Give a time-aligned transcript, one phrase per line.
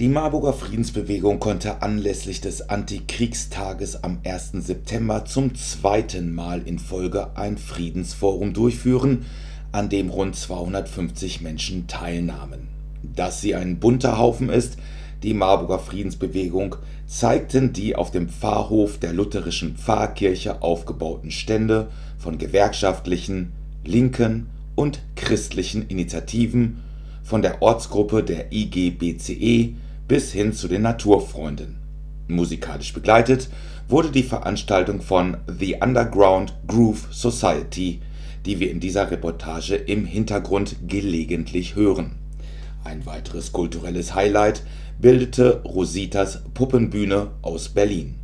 [0.00, 4.52] Die Marburger Friedensbewegung konnte anlässlich des Antikriegstages am 1.
[4.54, 9.26] September zum zweiten Mal in Folge ein Friedensforum durchführen,
[9.72, 12.68] an dem rund 250 Menschen teilnahmen.
[13.02, 14.78] Dass sie ein bunter Haufen ist,
[15.22, 16.76] die Marburger Friedensbewegung,
[17.06, 23.52] zeigten die auf dem Pfarrhof der lutherischen Pfarrkirche aufgebauten Stände von gewerkschaftlichen,
[23.84, 24.46] linken
[24.76, 26.78] und christlichen Initiativen,
[27.22, 29.74] von der Ortsgruppe der IGBCE
[30.10, 31.76] bis hin zu den Naturfreunden.
[32.26, 33.48] Musikalisch begleitet
[33.86, 38.00] wurde die Veranstaltung von The Underground Groove Society,
[38.44, 42.16] die wir in dieser Reportage im Hintergrund gelegentlich hören.
[42.82, 44.64] Ein weiteres kulturelles Highlight
[44.98, 48.16] bildete Rositas Puppenbühne aus Berlin.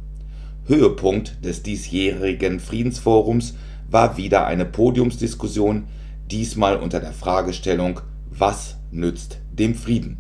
[0.67, 3.55] Höhepunkt des diesjährigen Friedensforums
[3.89, 5.85] war wieder eine Podiumsdiskussion,
[6.33, 10.19] diesmal unter der Fragestellung Was nützt dem Frieden?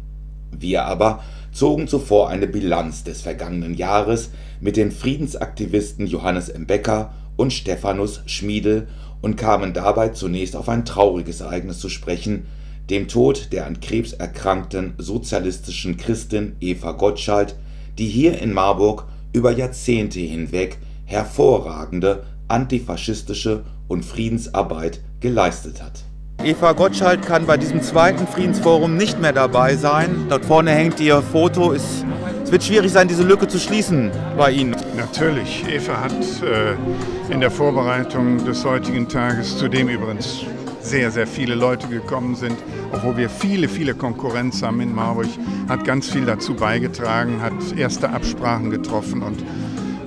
[0.53, 1.23] Wir aber
[1.57, 6.67] zogen zuvor eine Bilanz des vergangenen Jahres mit den Friedensaktivisten Johannes M.
[6.67, 8.89] Becker und Stephanus Schmiedel
[9.23, 12.47] und kamen dabei zunächst auf ein trauriges Ereignis zu sprechen,
[12.91, 17.55] dem Tod der an Krebs erkrankten sozialistischen Christin Eva Gottschalk,
[17.97, 20.77] die hier in Marburg über Jahrzehnte hinweg
[21.07, 26.05] hervorragende antifaschistische und Friedensarbeit geleistet hat
[26.47, 30.27] Eva Gottschalk kann bei diesem zweiten Friedensforum nicht mehr dabei sein.
[30.29, 31.73] Dort vorne hängt ihr Foto.
[31.73, 32.05] Es,
[32.49, 34.77] wird schwierig sein, diese Lücke zu schließen bei Ihnen.
[34.97, 35.65] Natürlich.
[35.69, 40.45] Eva hat äh, in der Vorbereitung des heutigen Tages, zu dem übrigens
[40.81, 42.57] sehr, sehr viele Leute gekommen sind,
[42.93, 45.27] obwohl wir viele, viele Konkurrenz haben in Marburg,
[45.69, 49.43] hat ganz viel dazu beigetragen, hat erste Absprachen getroffen und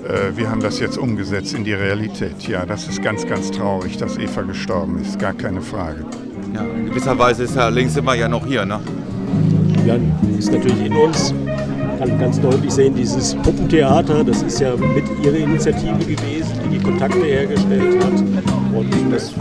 [0.05, 2.47] äh, wir haben das jetzt umgesetzt in die Realität.
[2.47, 6.05] Ja, das ist ganz, ganz traurig, dass Eva gestorben ist, gar keine Frage.
[6.53, 8.79] Ja, in gewisser Weise ist Herr Links immer ja noch hier, ne?
[9.85, 11.33] Jan ist natürlich in uns.
[11.33, 16.77] Man kann ganz deutlich sehen, dieses Puppentheater, das ist ja mit ihrer Initiative gewesen, die
[16.77, 18.13] die Kontakte hergestellt hat.
[18.73, 19.33] Und das,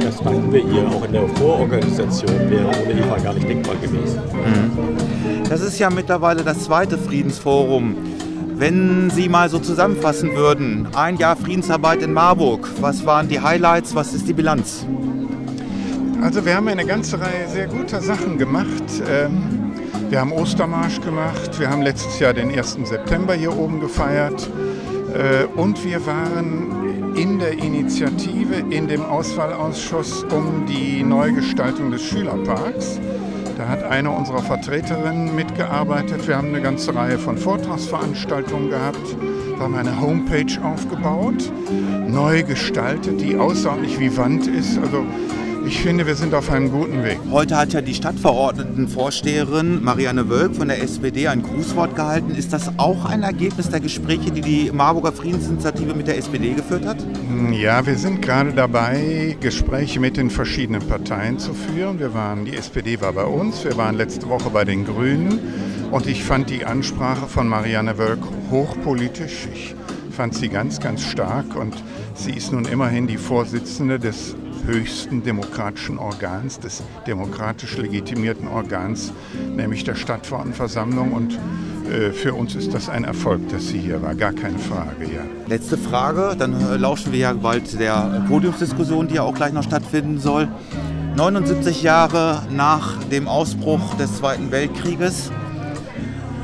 [0.00, 4.20] das danken wir ihr auch in der Vororganisation, wäre ohne Eva gar nicht denkbar gewesen.
[4.32, 5.48] Mhm.
[5.48, 7.96] Das ist ja mittlerweile das zweite Friedensforum.
[8.54, 13.94] Wenn Sie mal so zusammenfassen würden, ein Jahr Friedensarbeit in Marburg, was waren die Highlights,
[13.94, 14.86] was ist die Bilanz?
[16.22, 19.02] Also wir haben eine ganze Reihe sehr guter Sachen gemacht.
[19.08, 19.72] Ähm,
[20.08, 22.78] wir haben Ostermarsch gemacht, wir haben letztes Jahr den 1.
[22.84, 24.48] September hier oben gefeiert
[25.14, 33.00] äh, und wir waren in der Initiative, in dem Auswahlausschuss um die Neugestaltung des Schülerparks.
[33.56, 36.28] Da hat eine unserer Vertreterinnen mitgearbeitet.
[36.28, 39.16] Wir haben eine ganze Reihe von Vortragsveranstaltungen gehabt.
[39.20, 41.50] Wir haben eine Homepage aufgebaut,
[42.06, 44.78] neu gestaltet, die außerordentlich vivant ist.
[44.78, 45.06] Also
[45.66, 47.18] ich finde, wir sind auf einem guten Weg.
[47.30, 52.30] Heute hat ja die Stadtverordnetenvorsteherin Marianne Wölk von der SPD ein Grußwort gehalten.
[52.36, 56.86] Ist das auch ein Ergebnis der Gespräche, die die Marburger Friedensinitiative mit der SPD geführt
[56.86, 56.98] hat?
[57.50, 61.98] Ja, wir sind gerade dabei, Gespräche mit den verschiedenen Parteien zu führen.
[61.98, 65.40] Wir waren, die SPD war bei uns, wir waren letzte Woche bei den Grünen
[65.90, 69.48] und ich fand die Ansprache von Marianne Wölk hochpolitisch.
[69.52, 69.74] Ich
[70.12, 71.74] fand sie ganz, ganz stark und
[72.14, 79.12] sie ist nun immerhin die Vorsitzende des höchsten demokratischen Organs, des demokratisch legitimierten Organs,
[79.54, 81.12] nämlich der Stadtverordnetenversammlung.
[81.12, 81.38] Und
[81.90, 85.04] äh, für uns ist das ein Erfolg, dass sie hier war, gar keine Frage.
[85.04, 85.22] Ja.
[85.46, 89.62] Letzte Frage, dann äh, lauschen wir ja bald der Podiumsdiskussion, die ja auch gleich noch
[89.62, 90.48] stattfinden soll.
[91.14, 95.30] 79 Jahre nach dem Ausbruch des Zweiten Weltkrieges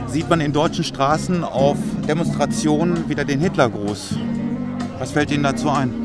[0.07, 1.77] sieht man in deutschen Straßen auf
[2.09, 4.15] Demonstrationen wieder den Hitlergruß.
[4.99, 6.02] Was fällt Ihnen dazu ein?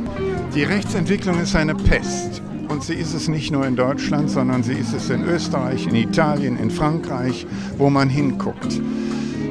[0.55, 2.41] Die Rechtsentwicklung ist eine Pest.
[2.69, 5.95] Und sie ist es nicht nur in Deutschland, sondern sie ist es in Österreich, in
[5.95, 7.47] Italien, in Frankreich,
[7.77, 8.81] wo man hinguckt.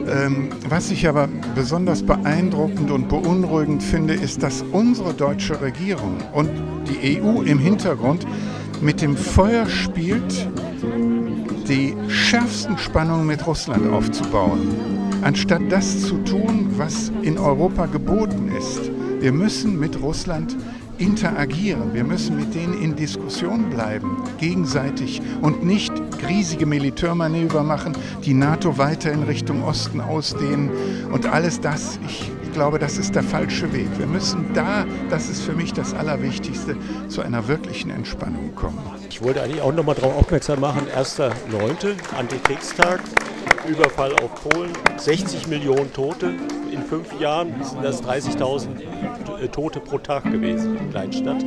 [0.09, 6.51] Ähm, was ich aber besonders beeindruckend und beunruhigend finde, ist, dass unsere deutsche Regierung und
[6.89, 8.27] die EU im Hintergrund
[8.81, 10.49] mit dem Feuer spielt,
[11.69, 14.75] die schärfsten Spannungen mit Russland aufzubauen,
[15.23, 18.91] anstatt das zu tun, was in Europa geboten ist.
[19.19, 20.57] Wir müssen mit Russland
[20.99, 21.93] interagieren.
[21.95, 25.93] Wir müssen mit denen in Diskussion bleiben, gegenseitig und nicht
[26.27, 30.71] riesige Militärmanöver machen, die NATO weiter in Richtung Osten ausdehnen
[31.13, 31.99] und alles das.
[32.07, 33.89] Ich glaube, das ist der falsche Weg.
[33.99, 36.77] Wir müssen da, das ist für mich das Allerwichtigste,
[37.09, 38.79] zu einer wirklichen Entspannung kommen.
[39.11, 41.29] Ich wollte eigentlich auch noch mal darauf aufmerksam machen, 1.9.,
[42.19, 43.01] Antikriegstag,
[43.69, 46.33] Überfall auf Polen, 60 Millionen Tote.
[46.71, 48.69] In fünf Jahren sind das 30.000
[49.43, 51.45] äh, Tote pro Tag gewesen in Kleinstadt.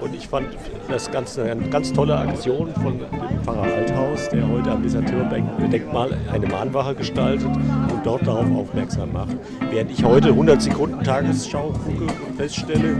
[0.00, 0.48] Und ich fand
[0.88, 6.46] das Ganze eine ganz tolle Aktion von dem Pfarrer Althaus, der heute am Deserteurdenkmal eine
[6.46, 9.36] Mahnwache gestaltet und dort darauf aufmerksam macht.
[9.70, 12.96] Während ich heute 100 Sekunden Tagesschau gucke und feststelle,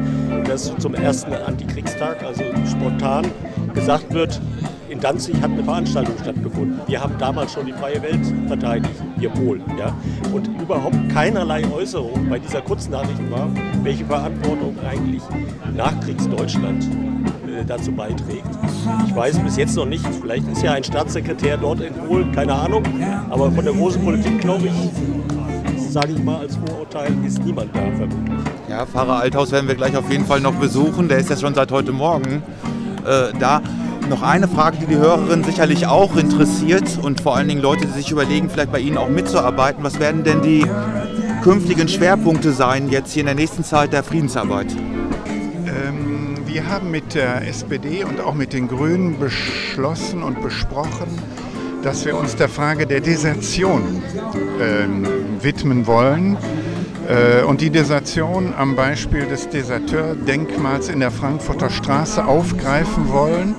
[0.47, 3.27] dass zum ersten Antikriegstag, also spontan,
[3.75, 4.41] gesagt wird,
[5.05, 6.81] Danzig hat eine Veranstaltung stattgefunden.
[6.87, 9.63] Wir haben damals schon die freie Welt verteidigt, wir Polen.
[9.79, 9.95] Ja?
[10.33, 13.51] Und überhaupt keinerlei Äußerung bei dieser Kurznachricht war,
[13.83, 15.21] welche Verantwortung eigentlich
[15.77, 16.85] Nachkriegsdeutschland
[17.47, 18.49] äh, dazu beiträgt.
[19.07, 22.55] Ich weiß bis jetzt noch nicht, vielleicht ist ja ein Staatssekretär dort in Polen, keine
[22.55, 22.83] Ahnung,
[23.29, 27.83] aber von der großen Politik glaube ich, sage ich mal als Vorurteil, ist niemand da
[27.95, 28.39] vermutlich.
[28.71, 31.09] Ja, Pfarrer Althaus werden wir gleich auf jeden Fall noch besuchen.
[31.09, 32.43] Der ist ja schon seit heute Morgen
[33.05, 33.61] äh, da.
[34.09, 37.93] Noch eine Frage, die die Hörerin sicherlich auch interessiert und vor allen Dingen Leute, die
[37.93, 39.83] sich überlegen, vielleicht bei Ihnen auch mitzuarbeiten.
[39.83, 40.67] Was werden denn die
[41.43, 44.67] künftigen Schwerpunkte sein jetzt hier in der nächsten Zeit der Friedensarbeit?
[45.67, 51.09] Ähm, wir haben mit der SPD und auch mit den Grünen beschlossen und besprochen,
[51.83, 54.03] dass wir uns der Frage der Desertion
[54.61, 55.07] ähm,
[55.41, 56.37] widmen wollen
[57.09, 63.55] äh, und die Desertion am Beispiel des Deserteurdenkmals in der Frankfurter Straße aufgreifen wollen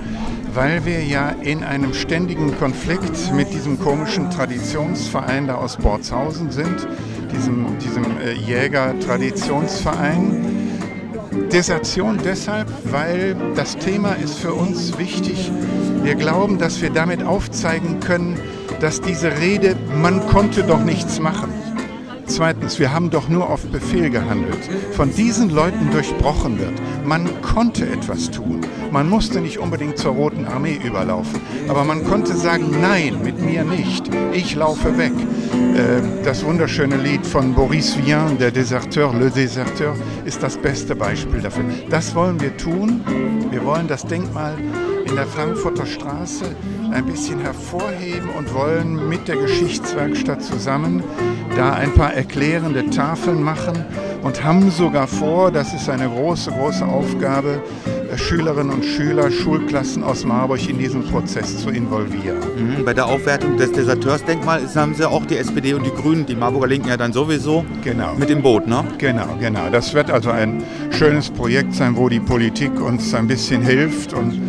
[0.55, 6.87] weil wir ja in einem ständigen Konflikt mit diesem komischen Traditionsverein da aus Borzhausen sind,
[7.31, 10.45] diesem, diesem äh, Jäger-Traditionsverein.
[11.51, 15.51] Desertion deshalb, weil das Thema ist für uns wichtig.
[16.01, 18.39] Wir glauben, dass wir damit aufzeigen können,
[18.79, 21.49] dass diese Rede, man konnte doch nichts machen,
[22.27, 24.69] Zweitens, wir haben doch nur auf Befehl gehandelt.
[24.93, 26.73] Von diesen Leuten durchbrochen wird.
[27.05, 28.61] Man konnte etwas tun.
[28.91, 31.39] Man musste nicht unbedingt zur Roten Armee überlaufen.
[31.67, 34.09] Aber man konnte sagen, nein, mit mir nicht.
[34.33, 35.13] Ich laufe weg.
[35.53, 39.95] Ähm, das wunderschöne Lied von Boris Vian, der Deserteur, Le Deserteur,
[40.25, 41.65] ist das beste Beispiel dafür.
[41.89, 43.01] Das wollen wir tun.
[43.51, 44.57] Wir wollen das Denkmal
[45.05, 46.45] in der Frankfurter Straße
[46.95, 51.03] ein bisschen hervorheben und wollen mit der Geschichtswerkstatt zusammen
[51.57, 53.85] da ein paar erklärende Tafeln machen
[54.23, 57.61] und haben sogar vor, das ist eine große, große Aufgabe,
[58.11, 62.39] äh, Schülerinnen und Schüler, Schulklassen aus Marburg in diesen Prozess zu involvieren.
[62.39, 66.35] Mhm, bei der Aufwertung des Deserteursdenkmals haben Sie auch die SPD und die Grünen, die
[66.35, 68.15] Marburger Linken ja dann sowieso genau.
[68.15, 68.85] mit im Boot, ne?
[68.97, 69.69] Genau, genau.
[69.69, 74.41] Das wird also ein schönes Projekt sein, wo die Politik uns ein bisschen hilft und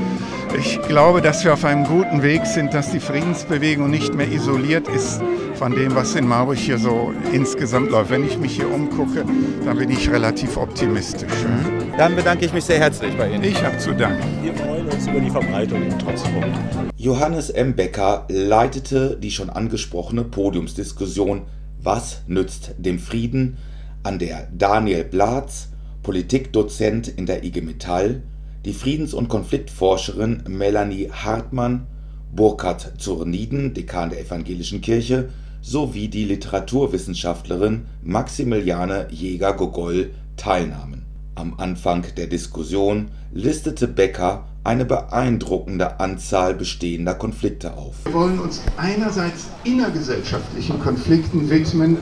[0.58, 4.88] ich glaube, dass wir auf einem guten Weg sind, dass die Friedensbewegung nicht mehr isoliert
[4.88, 5.20] ist
[5.54, 8.10] von dem, was in Marburg hier so insgesamt läuft.
[8.10, 9.24] Wenn ich mich hier umgucke,
[9.64, 11.32] dann bin ich relativ optimistisch.
[11.44, 11.96] Mhm.
[11.96, 13.44] Dann bedanke ich mich sehr herzlich bei Ihnen.
[13.44, 14.22] Ich habe zu danken.
[14.42, 16.54] Wir freuen uns über die Verbreitung im Trostfond.
[16.96, 17.74] Johannes M.
[17.74, 21.42] Becker leitete die schon angesprochene Podiumsdiskussion
[21.82, 23.58] Was nützt dem Frieden,
[24.02, 25.68] an der Daniel Blatz,
[26.02, 28.22] Politikdozent in der IG Metall,
[28.64, 31.86] die Friedens- und Konfliktforscherin Melanie Hartmann,
[32.34, 35.28] Burkhard Zurniden, Dekan der Evangelischen Kirche,
[35.62, 41.06] sowie die Literaturwissenschaftlerin Maximiliane Jäger-Gogol teilnahmen.
[41.34, 47.94] Am Anfang der Diskussion listete Becker eine beeindruckende Anzahl bestehender Konflikte auf.
[48.04, 51.98] Wir wollen uns einerseits innergesellschaftlichen Konflikten widmen,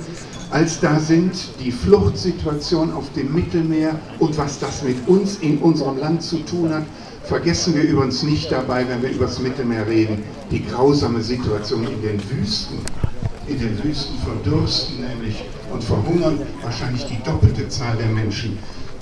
[0.55, 5.99] als da sind die Fluchtsituation auf dem Mittelmeer und was das mit uns in unserem
[5.99, 6.85] Land zu tun hat.
[7.25, 10.23] Vergessen wir übrigens nicht dabei, wenn wir über das Mittelmeer reden,
[10.53, 12.79] die grausame Situation in den Wüsten.
[13.49, 15.43] In den Wüsten verdursten nämlich
[15.73, 18.57] und verhungern wahrscheinlich die doppelte Zahl der Menschen,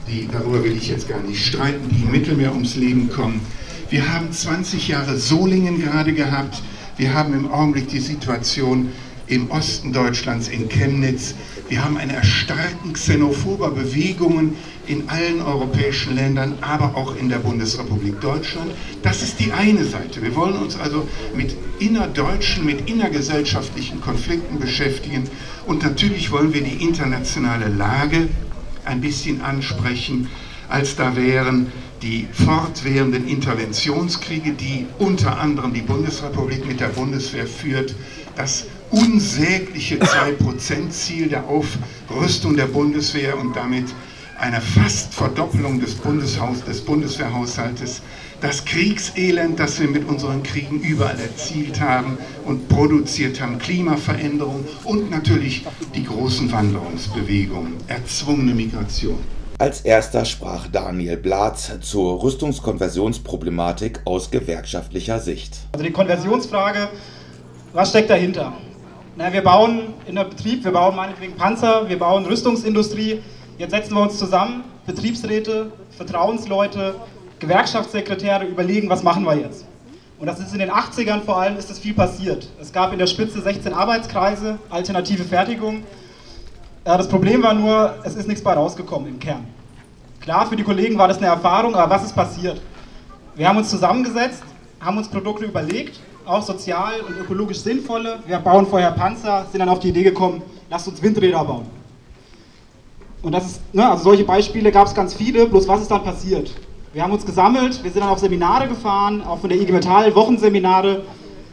[0.09, 3.43] die, darüber will ich jetzt gar nicht streiten, die im Mittelmeer ums Leben kommen.
[3.91, 6.63] Wir haben 20 Jahre Solingen gerade gehabt.
[6.97, 8.89] Wir haben im Augenblick die Situation
[9.33, 11.35] im Osten Deutschlands, in Chemnitz.
[11.69, 18.21] Wir haben eine Erstarken xenophober Bewegungen in allen europäischen Ländern, aber auch in der Bundesrepublik
[18.21, 18.73] Deutschland.
[19.03, 20.21] Das ist die eine Seite.
[20.21, 25.25] Wir wollen uns also mit innerdeutschen, mit innergesellschaftlichen Konflikten beschäftigen.
[25.67, 28.29] Und natürlich wollen wir die internationale Lage
[28.85, 30.29] ein bisschen ansprechen,
[30.69, 31.73] als da wären
[32.03, 37.95] die fortwährenden Interventionskriege, die unter anderem die Bundesrepublik mit der Bundeswehr führt,
[38.37, 43.87] das unsägliche 2%-Ziel der Aufrüstung der Bundeswehr und damit
[44.39, 48.03] einer fast Verdoppelung des, Bundeshaus, des Bundeswehrhaushaltes,
[48.41, 55.11] das Kriegselend, das wir mit unseren Kriegen überall erzielt haben und produziert haben, Klimaveränderung und
[55.11, 59.19] natürlich die großen Wanderungsbewegungen, erzwungene Migration.
[59.59, 65.59] Als erster sprach Daniel Blatz zur Rüstungskonversionsproblematik aus gewerkschaftlicher Sicht.
[65.73, 66.89] Also die Konversionsfrage,
[67.73, 68.53] was steckt dahinter?
[69.15, 73.21] Na, wir bauen in der Betrieb, wir bauen meinetwegen Panzer, wir bauen Rüstungsindustrie.
[73.59, 76.95] Jetzt setzen wir uns zusammen, Betriebsräte, Vertrauensleute,
[77.39, 79.67] Gewerkschaftssekretäre überlegen, was machen wir jetzt.
[80.19, 82.49] Und das ist in den 80ern vor allem, ist das viel passiert.
[82.59, 85.83] Es gab in der Spitze 16 Arbeitskreise, alternative Fertigung.
[86.83, 89.47] Das Problem war nur, es ist nichts bei rausgekommen im Kern.
[90.23, 92.63] Klar, für die Kollegen war das eine Erfahrung, aber was ist passiert?
[93.35, 94.43] Wir haben uns zusammengesetzt,
[94.81, 98.19] haben uns Produkte überlegt, auch sozial und ökologisch sinnvolle.
[98.27, 101.67] Wir bauen vorher Panzer, sind dann auf die Idee gekommen, lasst uns Windräder bauen.
[103.23, 106.03] Und das ist, ne, also solche Beispiele gab es ganz viele, bloß was ist dann
[106.03, 106.53] passiert?
[106.93, 110.15] Wir haben uns gesammelt, wir sind dann auf Seminare gefahren, auch von der IG Metall,
[110.15, 111.03] Wochenseminare,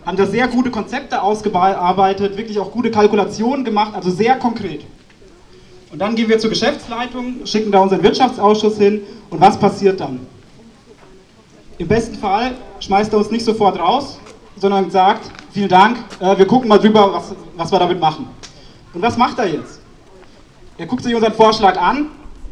[0.05, 4.85] haben da sehr gute Konzepte ausgearbeitet, wirklich auch gute Kalkulationen gemacht, also sehr konkret.
[5.91, 10.19] Und dann gehen wir zur Geschäftsleitung, schicken da unseren Wirtschaftsausschuss hin und was passiert dann?
[11.77, 14.19] Im besten Fall schmeißt er uns nicht sofort raus,
[14.59, 18.27] sondern sagt, vielen Dank, äh, wir gucken mal drüber, was, was wir damit machen.
[18.93, 19.79] Und was macht er jetzt?
[20.77, 22.07] Er guckt sich unseren Vorschlag an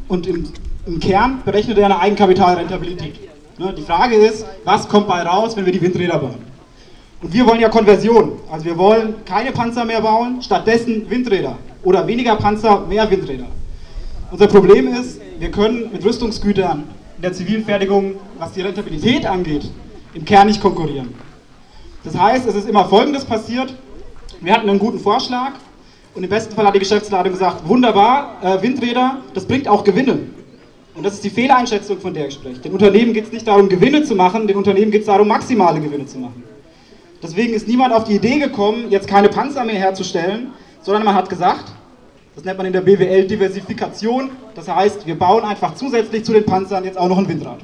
[0.08, 0.52] und im
[0.88, 3.20] im Kern berechnet er eine Eigenkapitalrentabilität.
[3.60, 6.38] Ne, die Frage ist, was kommt bei raus, wenn wir die Windräder bauen?
[7.22, 8.40] Und wir wollen ja Konversion.
[8.50, 11.58] Also wir wollen keine Panzer mehr bauen, stattdessen Windräder.
[11.84, 13.48] Oder weniger Panzer, mehr Windräder.
[14.32, 16.84] Unser Problem ist, wir können mit Rüstungsgütern
[17.18, 19.70] in der zivilen Fertigung, was die Rentabilität angeht,
[20.14, 21.14] im Kern nicht konkurrieren.
[22.04, 23.74] Das heißt, es ist immer Folgendes passiert.
[24.42, 25.54] Wir hatten einen guten Vorschlag
[26.14, 30.20] und im besten Fall hat die Geschäftsleitung gesagt, wunderbar, äh, Windräder, das bringt auch Gewinne.
[30.96, 32.60] Und das ist die Fehleinschätzung, von der ich spreche.
[32.60, 35.80] Den Unternehmen geht es nicht darum, Gewinne zu machen, den Unternehmen geht es darum, maximale
[35.80, 36.44] Gewinne zu machen.
[37.22, 40.52] Deswegen ist niemand auf die Idee gekommen, jetzt keine Panzer mehr herzustellen,
[40.82, 41.66] sondern man hat gesagt,
[42.36, 46.46] das nennt man in der BWL Diversifikation, das heißt, wir bauen einfach zusätzlich zu den
[46.46, 47.60] Panzern jetzt auch noch ein Windrad.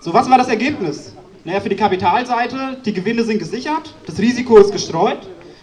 [0.00, 1.14] So, was war das Ergebnis?
[1.44, 5.18] Naja, für die Kapitalseite, die Gewinne sind gesichert, das Risiko ist gestreut.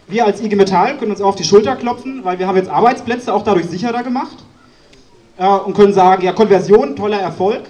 [0.07, 3.33] Wir als IG Metall können uns auf die Schulter klopfen, weil wir haben jetzt Arbeitsplätze
[3.33, 4.43] auch dadurch sicherer gemacht
[5.37, 7.61] äh, und können sagen, ja, Konversion, toller Erfolg,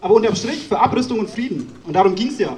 [0.00, 1.70] aber unterm Strich für Abrüstung und Frieden.
[1.86, 2.56] Und darum ging es ja.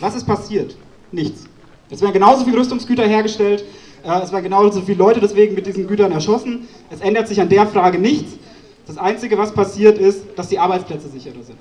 [0.00, 0.76] Was ist passiert?
[1.10, 1.46] Nichts.
[1.88, 3.64] Es werden genauso viele Rüstungsgüter hergestellt,
[4.04, 6.68] äh, es werden genauso viele Leute deswegen mit diesen Gütern erschossen.
[6.90, 8.34] Es ändert sich an der Frage nichts.
[8.86, 11.56] Das Einzige, was passiert, ist, dass die Arbeitsplätze sicherer sind.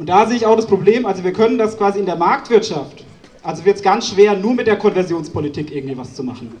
[0.00, 3.04] Und da sehe ich auch das Problem, also wir können das quasi in der Marktwirtschaft,
[3.44, 6.52] also wird es ganz schwer, nur mit der Konversionspolitik irgendwie was zu machen.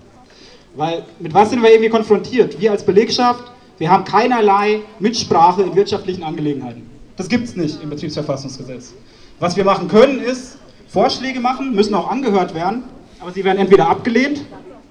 [0.76, 2.60] Weil mit was sind wir irgendwie konfrontiert?
[2.60, 6.82] Wir als Belegschaft wir haben keinerlei Mitsprache in wirtschaftlichen Angelegenheiten.
[7.16, 8.92] Das gibt es nicht im Betriebsverfassungsgesetz.
[9.38, 12.82] Was wir machen können, ist Vorschläge machen, müssen auch angehört werden,
[13.20, 14.42] aber sie werden entweder abgelehnt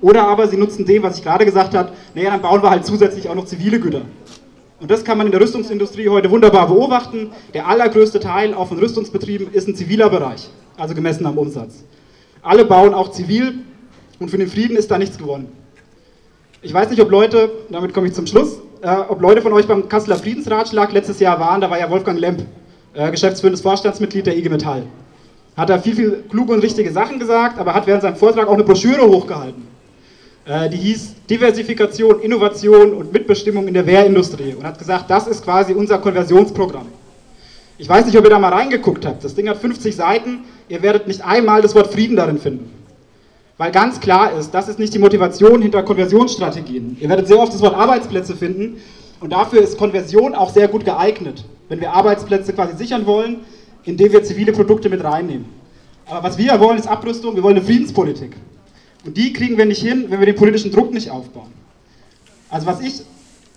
[0.01, 2.83] oder aber sie nutzen dem, was ich gerade gesagt habe, naja, dann bauen wir halt
[2.83, 4.01] zusätzlich auch noch zivile Güter.
[4.79, 7.31] Und das kann man in der Rüstungsindustrie heute wunderbar beobachten.
[7.53, 11.83] Der allergrößte Teil auch von Rüstungsbetrieben ist ein ziviler Bereich, also gemessen am Umsatz.
[12.41, 13.55] Alle bauen auch zivil
[14.19, 15.51] und für den Frieden ist da nichts gewonnen.
[16.61, 19.67] Ich weiß nicht, ob Leute, damit komme ich zum Schluss, äh, ob Leute von euch
[19.67, 22.45] beim Kasseler Friedensratschlag letztes Jahr waren, da war ja Wolfgang Lemp,
[22.93, 24.83] äh, geschäftsführendes Vorstandsmitglied der IG Metall.
[25.57, 28.53] Hat er viel, viel kluge und richtige Sachen gesagt, aber hat während seinem Vortrag auch
[28.53, 29.67] eine Broschüre hochgehalten.
[30.49, 35.43] Äh, die hieß Diversifikation, Innovation und Mitbestimmung in der Wehrindustrie und hat gesagt, das ist
[35.43, 36.87] quasi unser Konversionsprogramm.
[37.77, 39.23] Ich weiß nicht, ob ihr da mal reingeguckt habt.
[39.23, 40.39] Das Ding hat 50 Seiten.
[40.67, 42.71] Ihr werdet nicht einmal das Wort Frieden darin finden.
[43.57, 46.97] Weil ganz klar ist, das ist nicht die Motivation hinter Konversionsstrategien.
[46.99, 48.77] Ihr werdet sehr oft das Wort Arbeitsplätze finden
[49.19, 53.41] und dafür ist Konversion auch sehr gut geeignet, wenn wir Arbeitsplätze quasi sichern wollen,
[53.83, 55.45] indem wir zivile Produkte mit reinnehmen.
[56.07, 58.31] Aber was wir wollen, ist Abrüstung, wir wollen eine Friedenspolitik.
[59.05, 61.51] Und die kriegen wir nicht hin, wenn wir den politischen Druck nicht aufbauen.
[62.49, 63.01] Also was ich,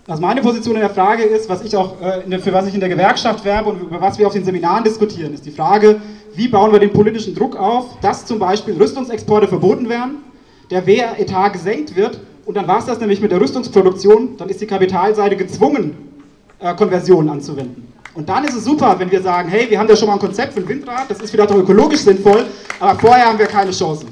[0.05, 2.79] was meine Position in der Frage ist, was ich auch, äh, für was ich in
[2.79, 5.99] der Gewerkschaft werbe und über was wir auf den Seminaren diskutieren, ist die Frage,
[6.35, 10.17] wie bauen wir den politischen Druck auf, dass zum Beispiel Rüstungsexporte verboten werden,
[10.71, 14.61] der Wehretat gesenkt wird und dann war es das nämlich mit der Rüstungsproduktion, dann ist
[14.61, 15.95] die Kapitalseite gezwungen,
[16.59, 17.91] äh, Konversionen anzuwenden.
[18.15, 20.19] Und dann ist es super, wenn wir sagen, hey, wir haben da schon mal ein
[20.19, 22.45] Konzept für ein Windrad, das ist vielleicht auch ökologisch sinnvoll,
[22.79, 24.07] aber vorher haben wir keine Chancen.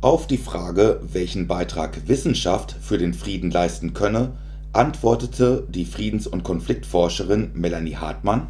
[0.00, 4.32] Auf die Frage, welchen Beitrag Wissenschaft für den Frieden leisten könne,
[4.72, 8.46] antwortete die Friedens- und Konfliktforscherin Melanie Hartmann.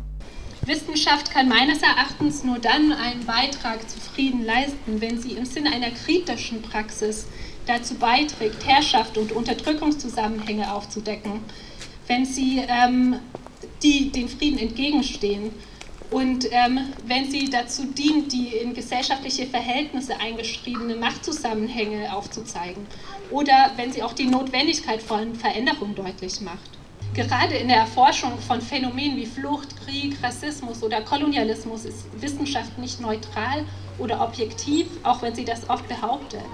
[0.64, 5.72] Wissenschaft kann meines Erachtens nur dann einen Beitrag zu Frieden leisten, wenn sie im Sinne
[5.72, 7.26] einer kritischen Praxis
[7.66, 11.40] dazu beiträgt, Herrschaft und Unterdrückungszusammenhänge aufzudecken,
[12.06, 13.16] wenn sie ähm,
[13.82, 15.50] die dem Frieden entgegenstehen
[16.14, 22.86] und ähm, wenn sie dazu dient, die in gesellschaftliche Verhältnisse eingeschriebene Machtzusammenhänge aufzuzeigen
[23.32, 26.70] oder wenn sie auch die Notwendigkeit von Veränderung deutlich macht.
[27.14, 33.00] Gerade in der Erforschung von Phänomenen wie Flucht, Krieg, Rassismus oder Kolonialismus ist Wissenschaft nicht
[33.00, 33.64] neutral
[33.98, 36.44] oder objektiv, auch wenn sie das oft behauptet.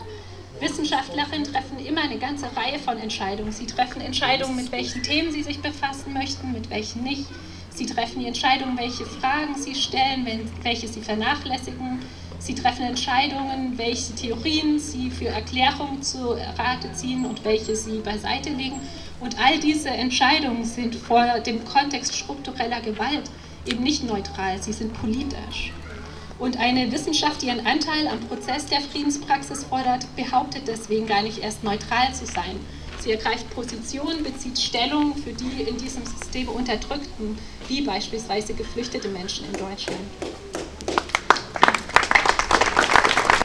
[0.58, 3.52] Wissenschaftlerinnen treffen immer eine ganze Reihe von Entscheidungen.
[3.52, 7.26] Sie treffen Entscheidungen, mit welchen Themen sie sich befassen möchten, mit welchen nicht.
[7.80, 10.26] Sie treffen die Entscheidung, welche Fragen sie stellen,
[10.62, 12.00] welche sie vernachlässigen.
[12.38, 18.50] Sie treffen Entscheidungen, welche Theorien sie für Erklärungen zu Rate ziehen und welche sie beiseite
[18.50, 18.78] legen.
[19.20, 23.30] Und all diese Entscheidungen sind vor dem Kontext struktureller Gewalt
[23.64, 25.72] eben nicht neutral, sie sind politisch.
[26.38, 31.38] Und eine Wissenschaft, die einen Anteil am Prozess der Friedenspraxis fordert, behauptet deswegen gar nicht
[31.38, 32.60] erst neutral zu sein.
[33.00, 37.38] Sie ergreift Position, bezieht Stellung für die in diesem System Unterdrückten,
[37.68, 40.00] wie beispielsweise geflüchtete Menschen in Deutschland.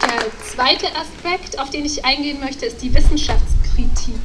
[0.01, 4.19] Der zweite Aspekt, auf den ich eingehen möchte, ist die Wissenschaftskritik.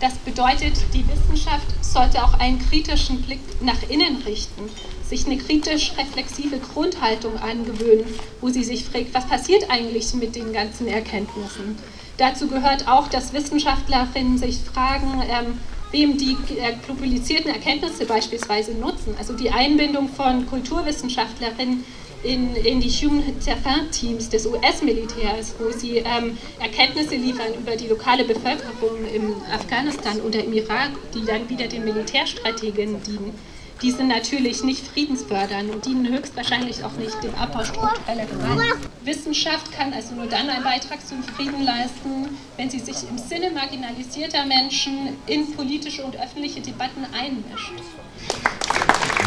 [0.00, 4.68] Das bedeutet, die Wissenschaft sollte auch einen kritischen Blick nach innen richten
[5.12, 8.06] sich eine kritisch-reflexive Grundhaltung angewöhnen,
[8.40, 11.76] wo sie sich fragt, was passiert eigentlich mit den ganzen Erkenntnissen.
[12.18, 15.58] Dazu gehört auch, dass Wissenschaftlerinnen sich fragen, ähm,
[15.90, 19.14] wem die äh, publizierten Erkenntnisse beispielsweise nutzen.
[19.18, 21.84] Also die Einbindung von Kulturwissenschaftlerinnen
[22.22, 27.88] in, in die Human Terrain Teams des US-Militärs, wo sie ähm, Erkenntnisse liefern über die
[27.88, 33.34] lokale Bevölkerung im Afghanistan oder im Irak, die dann wieder den Militärstrategien dienen
[33.82, 38.76] die sind natürlich nicht friedensfördernd und dienen höchstwahrscheinlich auch nicht dem Abbau struktureller Gewalt.
[39.04, 43.50] Wissenschaft kann also nur dann einen Beitrag zum Frieden leisten, wenn sie sich im Sinne
[43.50, 47.72] marginalisierter Menschen in politische und öffentliche Debatten einmischt.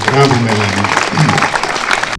[0.06, 1.56] Bravo, Melanie.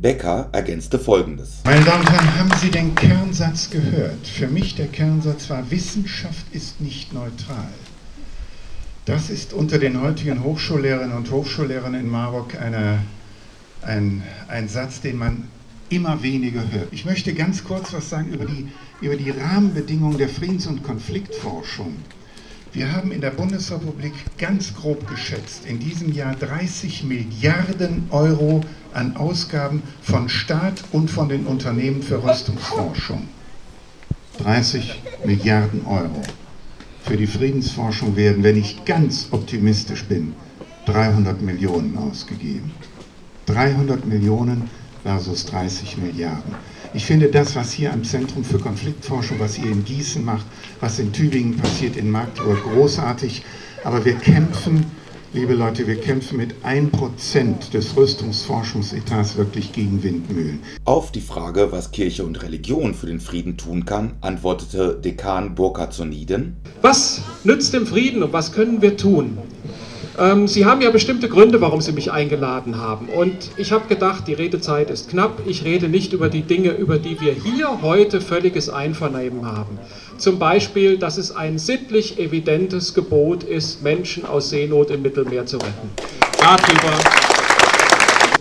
[0.01, 1.63] Becker ergänzte Folgendes.
[1.65, 4.27] Meine Damen und Herren, haben Sie den Kernsatz gehört?
[4.27, 7.73] Für mich der Kernsatz war, Wissenschaft ist nicht neutral.
[9.07, 12.99] Das ist unter den heutigen Hochschullehrerinnen und Hochschullehrern in Marburg eine,
[13.83, 15.45] ein, ein Satz, den man
[15.89, 16.89] immer weniger hört.
[16.91, 18.67] Ich möchte ganz kurz was sagen über die,
[19.01, 21.95] über die Rahmenbedingungen der Friedens- und Konfliktforschung.
[22.73, 29.17] Wir haben in der Bundesrepublik ganz grob geschätzt in diesem Jahr 30 Milliarden Euro an
[29.17, 33.29] Ausgaben von Staat und von den Unternehmen für Rüstungsforschung.
[34.39, 36.23] 30 Milliarden Euro
[37.07, 40.35] für die Friedensforschung werden, wenn ich ganz optimistisch bin,
[40.87, 42.73] 300 Millionen ausgegeben.
[43.47, 44.69] 300 Millionen
[45.05, 46.55] versus 30 Milliarden.
[46.95, 50.47] Ich finde das, was hier am Zentrum für Konfliktforschung, was ihr in Gießen macht,
[50.81, 53.45] was in Tübingen passiert, in Magdeburg, großartig.
[53.85, 54.87] Aber wir kämpfen
[55.37, 60.61] liebe Leute, wir kämpfen mit 1% des Rüstungsforschungsetats wirklich gegen Windmühlen.
[60.87, 65.93] Auf die Frage, was Kirche und Religion für den Frieden tun kann, antwortete Dekan Burkhard
[65.93, 66.57] Soniden.
[66.81, 69.37] Was nützt dem Frieden und was können wir tun?
[70.19, 73.09] Ähm, Sie haben ja bestimmte Gründe, warum Sie mich eingeladen haben.
[73.09, 75.43] Und ich habe gedacht, die Redezeit ist knapp.
[75.47, 79.79] Ich rede nicht über die Dinge, über die wir hier heute völliges Einvernehmen haben.
[80.17, 85.59] Zum Beispiel, dass es ein sittlich evidentes Gebot ist, Menschen aus Seenot im Mittelmeer zu
[85.59, 85.91] retten.
[86.41, 86.99] Darüber,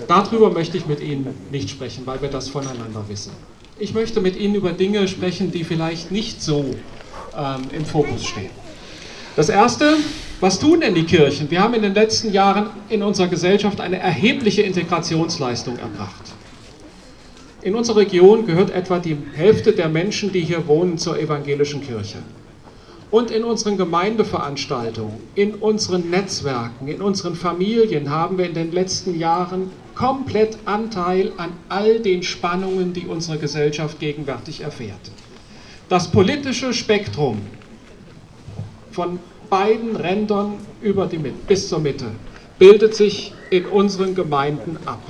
[0.07, 3.33] darüber möchte ich mit Ihnen nicht sprechen, weil wir das voneinander wissen.
[3.77, 6.73] Ich möchte mit Ihnen über Dinge sprechen, die vielleicht nicht so
[7.37, 8.51] ähm, im Fokus stehen.
[9.35, 9.97] Das Erste,
[10.41, 11.49] was tun denn die Kirchen?
[11.49, 16.33] Wir haben in den letzten Jahren in unserer Gesellschaft eine erhebliche Integrationsleistung erbracht.
[17.61, 22.17] In unserer Region gehört etwa die Hälfte der Menschen, die hier wohnen, zur evangelischen Kirche.
[23.09, 29.17] Und in unseren Gemeindeveranstaltungen, in unseren Netzwerken, in unseren Familien haben wir in den letzten
[29.17, 35.11] Jahren komplett Anteil an all den Spannungen, die unsere Gesellschaft gegenwärtig erfährt.
[35.87, 37.41] Das politische Spektrum
[38.91, 42.05] von beiden Rändern über die, bis zur Mitte
[42.57, 45.01] bildet sich in unseren Gemeinden ab.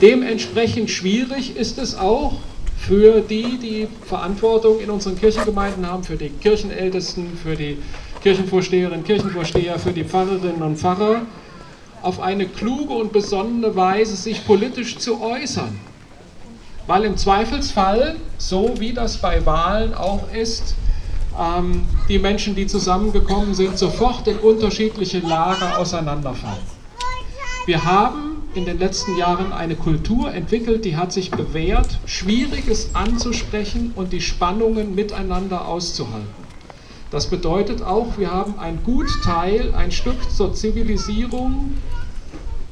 [0.00, 2.34] Dementsprechend schwierig ist es auch
[2.78, 7.76] für die, die Verantwortung in unseren Kirchengemeinden haben, für die Kirchenältesten, für die
[8.22, 11.22] Kirchenvorsteherinnen, Kirchenvorsteher, für die Pfarrerinnen und Pfarrer,
[12.02, 15.78] auf eine kluge und besonnene Weise sich politisch zu äußern.
[16.86, 20.74] Weil im Zweifelsfall, so wie das bei Wahlen auch ist,
[21.38, 26.62] ähm, die Menschen, die zusammengekommen sind, sofort in unterschiedliche Lager auseinanderfallen.
[27.66, 33.92] Wir haben in den letzten Jahren eine Kultur entwickelt, die hat sich bewährt, Schwieriges anzusprechen
[33.94, 36.40] und die Spannungen miteinander auszuhalten.
[37.10, 41.74] Das bedeutet auch, wir haben ein Gutteil, ein Stück zur Zivilisierung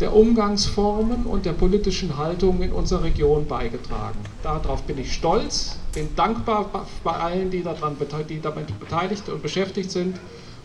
[0.00, 4.18] der Umgangsformen und der politischen Haltung in unserer Region beigetragen.
[4.42, 7.96] Darauf bin ich stolz, bin dankbar bei allen, die, daran,
[8.28, 10.16] die damit beteiligt und beschäftigt sind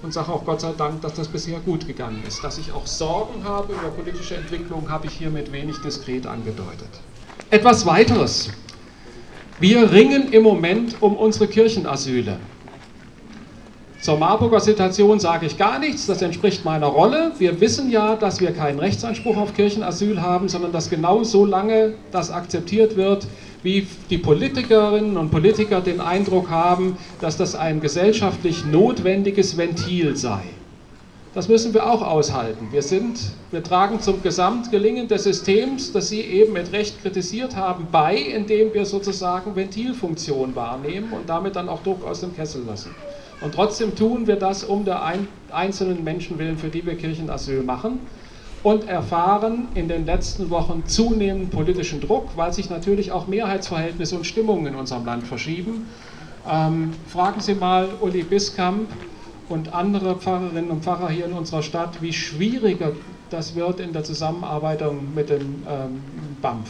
[0.04, 2.44] und sage auch Gott sei Dank, dass das bisher gut gegangen ist.
[2.44, 6.90] Dass ich auch Sorgen habe über politische Entwicklung, habe ich hiermit wenig diskret angedeutet.
[7.50, 8.50] Etwas weiteres.
[9.60, 12.38] Wir ringen im Moment um unsere Kirchenasyle.
[14.04, 17.32] Zur Marburger Situation sage ich gar nichts, das entspricht meiner Rolle.
[17.38, 21.94] Wir wissen ja, dass wir keinen Rechtsanspruch auf Kirchenasyl haben, sondern dass genau so lange
[22.12, 23.26] das akzeptiert wird,
[23.62, 30.42] wie die Politikerinnen und Politiker den Eindruck haben, dass das ein gesellschaftlich notwendiges Ventil sei.
[31.34, 32.68] Das müssen wir auch aushalten.
[32.70, 33.20] Wir, sind,
[33.50, 38.72] wir tragen zum Gesamtgelingen des Systems, das Sie eben mit Recht kritisiert haben, bei, indem
[38.72, 42.92] wir sozusagen Ventilfunktion wahrnehmen und damit dann auch Druck aus dem Kessel lassen.
[43.42, 45.02] Und trotzdem tun wir das um der
[45.52, 48.00] einzelnen Menschen willen, für die wir Kirchenasyl machen
[48.62, 54.26] und erfahren in den letzten Wochen zunehmend politischen Druck, weil sich natürlich auch Mehrheitsverhältnisse und
[54.26, 55.88] Stimmungen in unserem Land verschieben.
[56.48, 58.88] Ähm, fragen Sie mal Uli Biskamp
[59.54, 62.92] und andere Pfarrerinnen und Pfarrer hier in unserer Stadt, wie schwieriger
[63.30, 64.84] das wird in der Zusammenarbeit
[65.16, 66.02] mit dem ähm,
[66.42, 66.70] BAMF.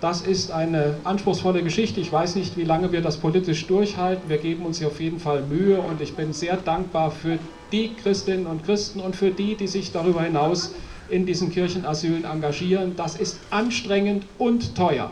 [0.00, 2.00] Das ist eine anspruchsvolle Geschichte.
[2.00, 4.28] Ich weiß nicht, wie lange wir das politisch durchhalten.
[4.28, 7.38] Wir geben uns hier auf jeden Fall Mühe und ich bin sehr dankbar für
[7.72, 10.74] die Christinnen und Christen und für die, die sich darüber hinaus
[11.08, 12.94] in diesen Kirchenasylen engagieren.
[12.96, 15.10] Das ist anstrengend und teuer.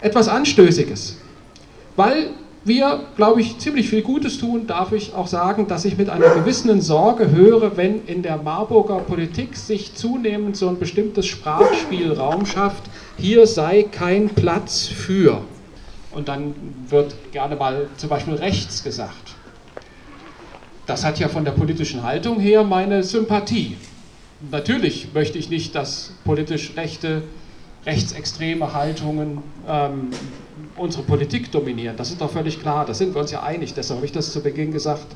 [0.00, 1.18] Etwas Anstößiges,
[1.96, 2.30] weil
[2.64, 6.28] wir, glaube ich, ziemlich viel Gutes tun, darf ich auch sagen, dass ich mit einer
[6.28, 12.84] gewissen Sorge höre, wenn in der Marburger Politik sich zunehmend so ein bestimmtes Sprachspielraum schafft,
[13.16, 15.42] hier sei kein Platz für.
[16.12, 16.54] Und dann
[16.88, 19.34] wird gerne mal zum Beispiel rechts gesagt.
[20.86, 23.76] Das hat ja von der politischen Haltung her meine Sympathie.
[24.50, 27.22] Natürlich möchte ich nicht, dass politisch rechte,
[27.86, 30.10] rechtsextreme Haltungen ähm,
[30.76, 31.96] unsere Politik dominieren.
[31.96, 34.32] Das ist doch völlig klar, da sind wir uns ja einig, deshalb habe ich das
[34.32, 35.06] zu Beginn gesagt.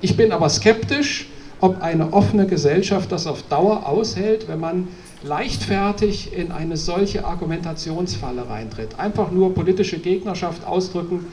[0.00, 1.28] Ich bin aber skeptisch,
[1.60, 4.88] ob eine offene Gesellschaft das auf Dauer aushält, wenn man
[5.22, 8.98] leichtfertig in eine solche Argumentationsfalle reintritt.
[8.98, 11.26] Einfach nur politische Gegnerschaft ausdrücken,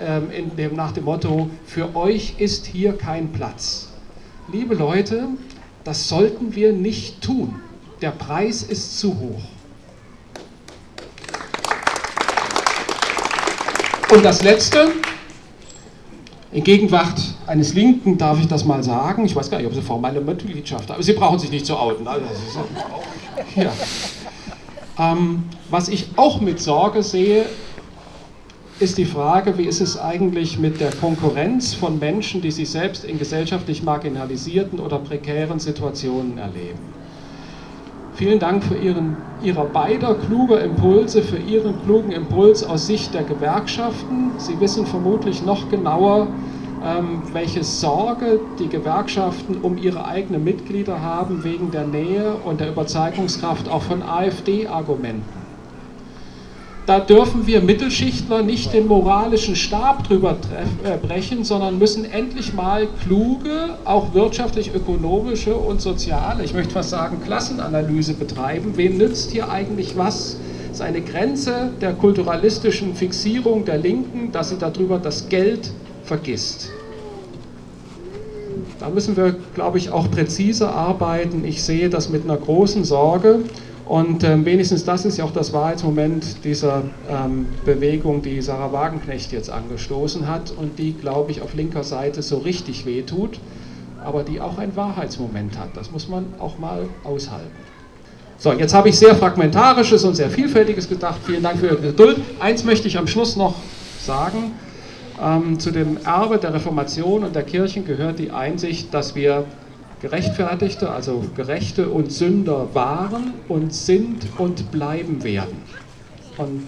[0.00, 3.88] ähm, in dem, nach dem Motto, für euch ist hier kein Platz.
[4.52, 5.28] Liebe Leute,
[5.84, 7.54] das sollten wir nicht tun.
[8.02, 9.42] Der Preis ist zu hoch.
[14.12, 14.88] Und das Letzte,
[16.50, 19.24] in Gegenwart eines Linken darf ich das mal sagen.
[19.24, 21.76] Ich weiß gar nicht, ob Sie formelle Mitgliedschaft haben, aber Sie brauchen sich nicht zu
[21.76, 22.08] outen.
[22.08, 22.24] Also,
[23.54, 23.72] ja.
[24.98, 27.46] ähm, was ich auch mit Sorge sehe,
[28.80, 33.04] ist die Frage, wie ist es eigentlich mit der Konkurrenz von Menschen, die sich selbst
[33.04, 36.99] in gesellschaftlich marginalisierten oder prekären Situationen erleben.
[38.20, 43.24] Vielen Dank für Ihren, Ihrer beider kluge Impulse, für Ihren klugen Impuls aus Sicht der
[43.24, 44.34] Gewerkschaften.
[44.36, 46.34] Sie wissen vermutlich noch genauer,
[46.84, 52.68] ähm, welche Sorge die Gewerkschaften um ihre eigenen Mitglieder haben wegen der Nähe und der
[52.68, 55.39] Überzeugungskraft auch von AfD-Argumenten
[56.86, 60.36] da dürfen wir Mittelschichtler nicht den moralischen Stab drüber
[60.84, 66.90] äh, brechen, sondern müssen endlich mal kluge, auch wirtschaftlich, ökonomische und soziale, ich möchte fast
[66.90, 68.76] sagen, Klassenanalyse betreiben.
[68.76, 70.36] Wem nützt hier eigentlich was?
[70.68, 75.72] Das ist eine Grenze der kulturalistischen Fixierung der Linken, dass sie darüber das Geld
[76.04, 76.70] vergisst.
[78.78, 81.44] Da müssen wir, glaube ich, auch präziser arbeiten.
[81.44, 83.40] Ich sehe das mit einer großen Sorge.
[83.90, 89.32] Und ähm, wenigstens das ist ja auch das Wahrheitsmoment dieser ähm, Bewegung, die Sarah Wagenknecht
[89.32, 93.40] jetzt angestoßen hat und die, glaube ich, auf linker Seite so richtig wehtut,
[94.04, 95.70] aber die auch ein Wahrheitsmoment hat.
[95.74, 97.50] Das muss man auch mal aushalten.
[98.38, 101.18] So, jetzt habe ich sehr fragmentarisches und sehr vielfältiges gedacht.
[101.26, 102.18] Vielen Dank für Ihre Geduld.
[102.38, 103.56] Eins möchte ich am Schluss noch
[103.98, 104.52] sagen.
[105.20, 109.46] Ähm, zu dem Erbe der Reformation und der Kirchen gehört die Einsicht, dass wir
[110.00, 115.58] Gerechtfertigte, also Gerechte und Sünder waren und sind und bleiben werden.
[116.38, 116.64] Und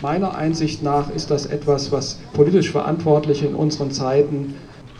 [0.00, 4.54] meiner Einsicht nach ist das etwas, was politisch Verantwortliche in unseren Zeiten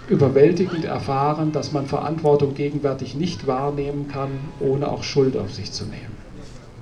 [0.08, 4.30] überwältigend erfahren, dass man Verantwortung gegenwärtig nicht wahrnehmen kann,
[4.60, 6.16] ohne auch Schuld auf sich zu nehmen.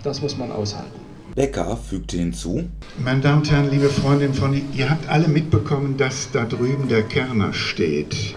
[0.03, 1.01] Das muss man aushalten.
[1.35, 2.65] Becker fügte hinzu.
[2.99, 7.03] Meine Damen und Herren, liebe Freundinnen von ihr habt alle mitbekommen, dass da drüben der
[7.03, 8.37] Kerner steht.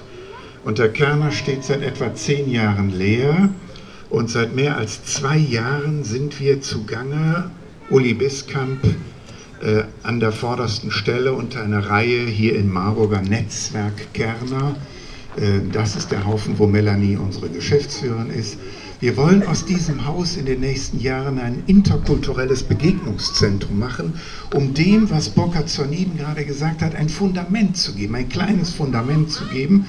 [0.64, 3.50] Und der Kerner steht seit etwa zehn Jahren leer.
[4.10, 7.52] Und seit mehr als zwei Jahren sind wir zugange,
[7.90, 8.84] Uli Biskamp
[9.62, 14.76] äh, an der vordersten Stelle unter einer Reihe hier in Marburger Netzwerk Kerner.
[15.36, 18.58] Äh, das ist der Haufen, wo Melanie unsere Geschäftsführerin ist.
[19.00, 24.14] Wir wollen aus diesem Haus in den nächsten Jahren ein interkulturelles Begegnungszentrum machen,
[24.54, 29.32] um dem, was Burkhard Zorniden gerade gesagt hat, ein Fundament zu geben, ein kleines Fundament
[29.32, 29.86] zu geben,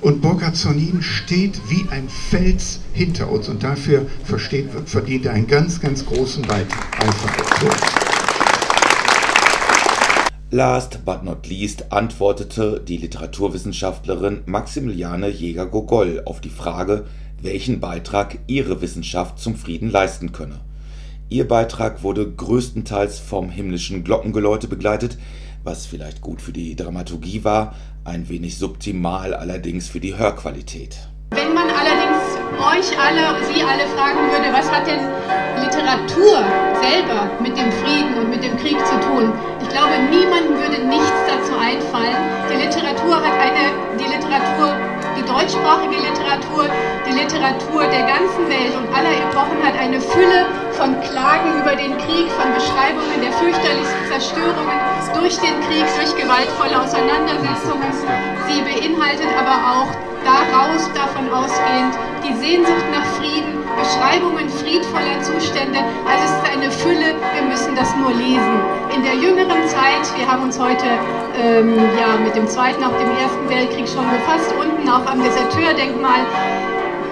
[0.00, 5.46] und Burkhard Zornin steht wie ein Fels hinter uns und dafür versteht, verdient er einen
[5.46, 6.78] ganz, ganz großen Beifall.
[10.50, 17.04] Last but not least antwortete die Literaturwissenschaftlerin Maximiliane Jäger-Gogol auf die Frage,
[17.42, 20.60] welchen Beitrag ihre Wissenschaft zum Frieden leisten könne.
[21.28, 25.18] Ihr Beitrag wurde größtenteils vom himmlischen Glockengeläute begleitet,
[25.64, 30.96] was vielleicht gut für die Dramaturgie war, ein wenig subtimal allerdings für die Hörqualität.
[31.30, 32.24] Wenn man allerdings
[32.58, 35.04] euch alle, Sie alle fragen würde, was hat denn
[35.62, 36.40] Literatur
[36.80, 39.32] selber mit dem Frieden und mit dem Krieg zu tun?
[39.60, 42.16] Ich glaube, niemandem würde nichts dazu einfallen.
[42.48, 44.74] Die Literatur hat eine, die Literatur,
[45.28, 46.64] deutschsprachige Literatur,
[47.04, 51.92] die Literatur der ganzen Welt und aller Epochen hat eine Fülle von Klagen über den
[52.00, 54.78] Krieg, von Beschreibungen der fürchterlichsten Zerstörungen
[55.12, 57.92] durch den Krieg, durch gewaltvolle Auseinandersetzungen.
[58.48, 59.90] Sie beinhaltet aber auch
[60.24, 61.92] daraus, davon ausgehend,
[62.24, 65.78] die Sehnsucht nach Frieden, Beschreibungen friedvoller Zustände.
[66.04, 68.58] Also es ist eine Fülle, wir müssen das nur lesen.
[68.94, 70.86] In der jüngeren Zeit, wir haben uns heute
[71.38, 76.26] ähm, ja, mit dem Zweiten, auch dem Ersten Weltkrieg schon befasst, unten auch am Deserteurdenkmal,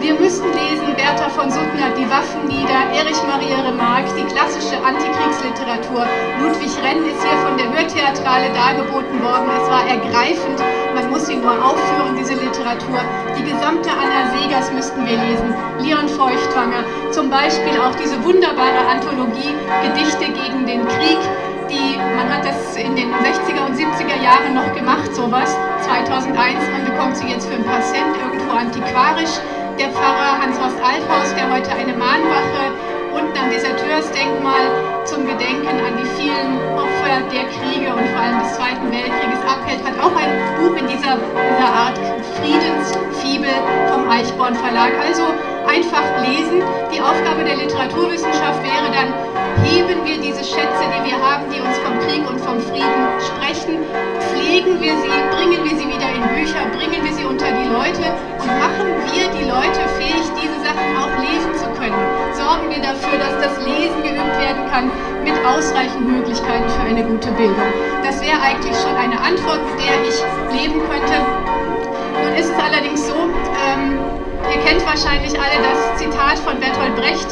[0.01, 6.05] wir müssen lesen Bertha von Suttner, Die Waffen nieder, Erich Maria Remarque, die klassische Antikriegsliteratur.
[6.39, 9.49] Ludwig Renn ist hier von der Hörtheatrale dargeboten worden.
[9.57, 10.63] Es war ergreifend.
[10.97, 12.97] Man muss sie nur aufführen, diese Literatur.
[13.37, 15.53] Die gesamte Anna Segers müssten wir lesen.
[15.85, 16.89] Leon Feuchtwanger.
[17.13, 19.53] Zum Beispiel auch diese wunderbare Anthologie
[19.85, 21.21] Gedichte gegen den Krieg.
[21.69, 25.55] Die, man hat das in den 60er und 70er Jahren noch gemacht, sowas.
[25.85, 29.37] 2001, man bekommt sie jetzt für ein paar Cent irgendwo antiquarisch
[29.79, 32.73] der Pfarrer Hans-Horst Althaus, der heute eine Mahnwache
[33.17, 34.69] unten am Deserteursdenkmal
[35.05, 39.81] zum Gedenken an die vielen Opfer der Kriege und vor allem des Zweiten Weltkrieges abhält,
[39.81, 41.97] hat auch ein Buch in dieser, dieser Art
[42.37, 43.57] Friedensfibel
[43.89, 44.93] vom Eichborn Verlag.
[45.01, 45.25] Also
[45.67, 46.63] einfach lesen.
[46.93, 49.09] Die Aufgabe der Literaturwissenschaft wäre dann,
[49.65, 53.81] heben wir diese Schätze, die wir haben, die uns vom Krieg und vom Frieden sprechen,
[54.47, 58.15] pflegen wir sie, bringen wir sie wieder in Bücher, bringen wir sie unter die Leute
[58.39, 61.99] und machen wir die Leute fähig, diese Sachen auch lesen zu können.
[62.33, 64.91] Sorgen wir dafür, dass das Lesen geübt werden kann
[65.25, 67.71] mit ausreichend Möglichkeiten für eine gute Bildung.
[68.05, 70.19] Das wäre eigentlich schon eine Antwort, mit der ich
[70.55, 71.19] leben könnte.
[72.23, 73.99] Nun ist es allerdings so, ähm,
[74.57, 77.29] Ihr kennt wahrscheinlich alle das Zitat von Bertolt Brecht.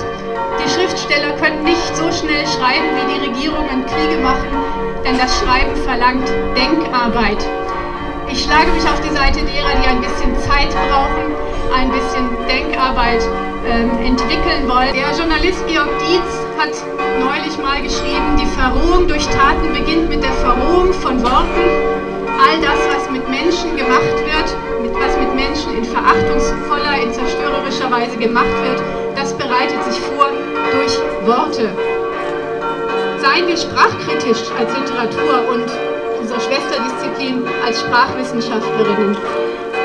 [0.61, 4.53] Die Schriftsteller können nicht so schnell schreiben, wie die Regierungen Kriege machen,
[5.07, 7.41] denn das Schreiben verlangt Denkarbeit.
[8.29, 11.33] Ich schlage mich auf die Seite derer, die ein bisschen Zeit brauchen,
[11.75, 13.23] ein bisschen Denkarbeit
[13.67, 14.93] ähm, entwickeln wollen.
[14.93, 16.77] Der Journalist Georg Dietz hat
[17.25, 21.84] neulich mal geschrieben, die Verrohung durch Taten beginnt mit der Verrohung von Worten.
[22.45, 24.49] All das, was mit Menschen gemacht wird,
[24.83, 28.83] mit, was mit Menschen in verachtungsvoller, in zerstörerischer Weise gemacht wird,
[29.17, 31.73] das bereitet sich vor durch Worte.
[33.17, 35.65] Seien wir sprachkritisch als Literatur und
[36.21, 39.17] unsere Schwesterdisziplin als Sprachwissenschaftlerinnen.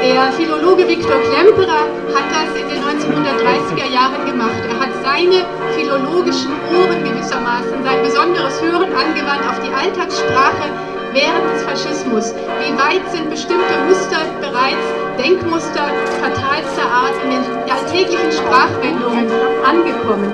[0.03, 4.59] Der Philologe Viktor Klemperer hat das in den 1930er Jahren gemacht.
[4.67, 5.45] Er hat seine
[5.75, 12.33] philologischen Ohren gewissermaßen, sein besonderes Hören angewandt auf die Alltagssprache während des Faschismus.
[12.59, 14.85] Wie weit sind bestimmte Muster bereits,
[15.17, 15.89] Denkmuster
[16.21, 19.27] fatalster Art in den alltäglichen Sprachwendungen
[19.65, 20.33] angekommen?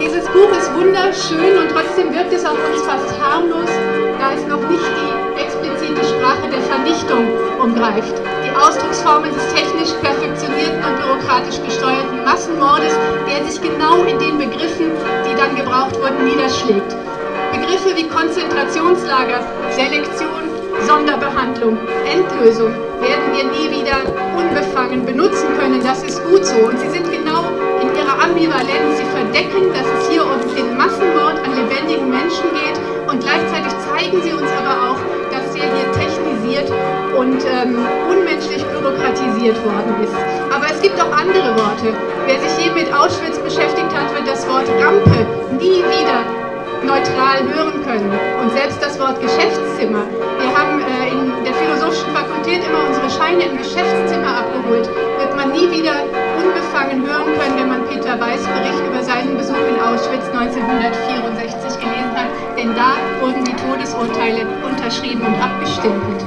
[0.00, 3.70] Dieses Buch ist wunderschön und trotzdem wirkt es auf uns fast harmlos,
[4.18, 7.24] da es noch nicht die explizite Sprache der Vernichtung
[7.62, 8.14] umgreift.
[8.44, 12.94] Die Ausdrucksformen des technisch perfektionierten und bürokratisch gesteuerten Massenmordes,
[13.28, 14.92] der sich genau in den Begriffen,
[15.24, 16.96] die dann gebraucht wurden, niederschlägt.
[17.66, 20.46] Begriffe wie Konzentrationslager, Selektion,
[20.86, 21.76] Sonderbehandlung,
[22.06, 22.70] Endlösung
[23.02, 24.06] werden wir nie wieder
[24.38, 25.82] unbefangen benutzen können.
[25.82, 26.54] Das ist gut so.
[26.70, 27.42] Und sie sind genau
[27.82, 28.98] in ihrer Ambivalenz.
[28.98, 32.78] Sie verdecken, dass es hier um den Massenmord an lebendigen Menschen geht.
[33.10, 35.00] Und gleichzeitig zeigen sie uns aber auch,
[35.34, 36.70] dass der hier technisiert
[37.18, 40.14] und ähm, unmenschlich bürokratisiert worden ist.
[40.54, 41.90] Aber es gibt auch andere Worte.
[42.26, 45.26] Wer sich je mit Auschwitz beschäftigt hat, wird das Wort Rampe
[45.58, 46.35] nie wieder
[46.86, 48.10] neutral hören können.
[48.40, 50.06] Und selbst das Wort Geschäftszimmer.
[50.38, 54.88] Wir haben äh, in der Philosophischen Fakultät immer unsere Scheine im Geschäftszimmer abgeholt.
[55.18, 55.98] Wird man nie wieder
[56.38, 62.14] unbefangen hören können, wenn man Peter Weiß Bericht über seinen Besuch in Auschwitz 1964 gelesen
[62.14, 62.30] hat.
[62.56, 66.22] Denn da wurden die Todesurteile unterschrieben und abgestempelt.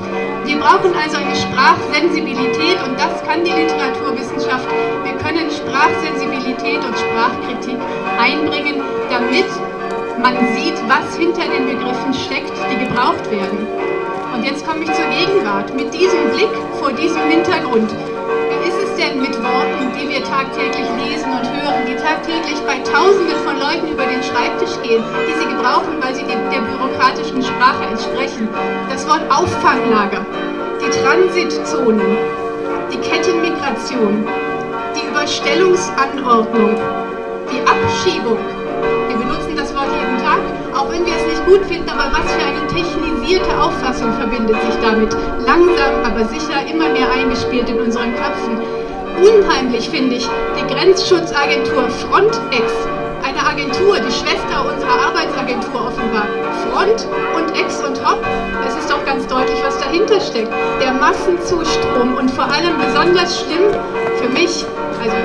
[0.45, 4.67] Wir brauchen also eine Sprachsensibilität und das kann die Literaturwissenschaft.
[5.03, 7.77] Wir können Sprachsensibilität und Sprachkritik
[8.19, 9.45] einbringen, damit
[10.21, 13.67] man sieht, was hinter den Begriffen steckt, die gebraucht werden.
[14.33, 15.73] Und jetzt komme ich zur Gegenwart.
[15.75, 20.87] Mit diesem Blick vor diesem Hintergrund, wie ist es denn mit Worten, die wir tagtäglich
[20.99, 25.47] lesen und hören, die tagtäglich bei Tausenden von Leuten über den Schreibtisch gehen, die sie
[25.47, 28.47] gebrauchen, weil sie der bürokratischen Sprache entsprechen?
[28.89, 30.25] Das Wort Auffanglager,
[30.83, 32.17] die Transitzonen,
[32.91, 34.27] die Kettenmigration,
[34.95, 36.75] die Überstellungsanordnung,
[37.51, 38.58] die Abschiebung.
[40.79, 44.79] Auch wenn wir es nicht gut finden, aber was für eine technisierte Auffassung verbindet sich
[44.81, 45.11] damit.
[45.45, 48.55] Langsam, aber sicher immer mehr eingespielt in unseren Köpfen.
[49.19, 52.71] Unheimlich finde ich die Grenzschutzagentur Frontex,
[53.27, 56.27] eine Agentur, die Schwester unserer Arbeitsagentur offenbar.
[56.63, 58.23] Front und Ex und Hop,
[58.65, 60.51] es ist doch ganz deutlich, was dahinter steckt.
[60.81, 63.75] Der Massenzustrom und vor allem besonders schlimm
[64.21, 64.65] für mich,
[65.01, 65.15] also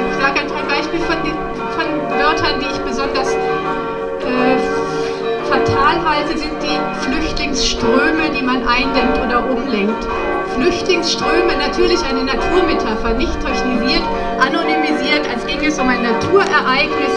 [6.14, 10.06] fatal halte, sind die Flüchtlingsströme, die man eindämmt oder umlenkt.
[10.54, 14.02] Flüchtlingsströme, natürlich eine Naturmetapher, nicht technisiert,
[14.40, 17.14] anonymisiert, als ginge es um ein Naturereignis,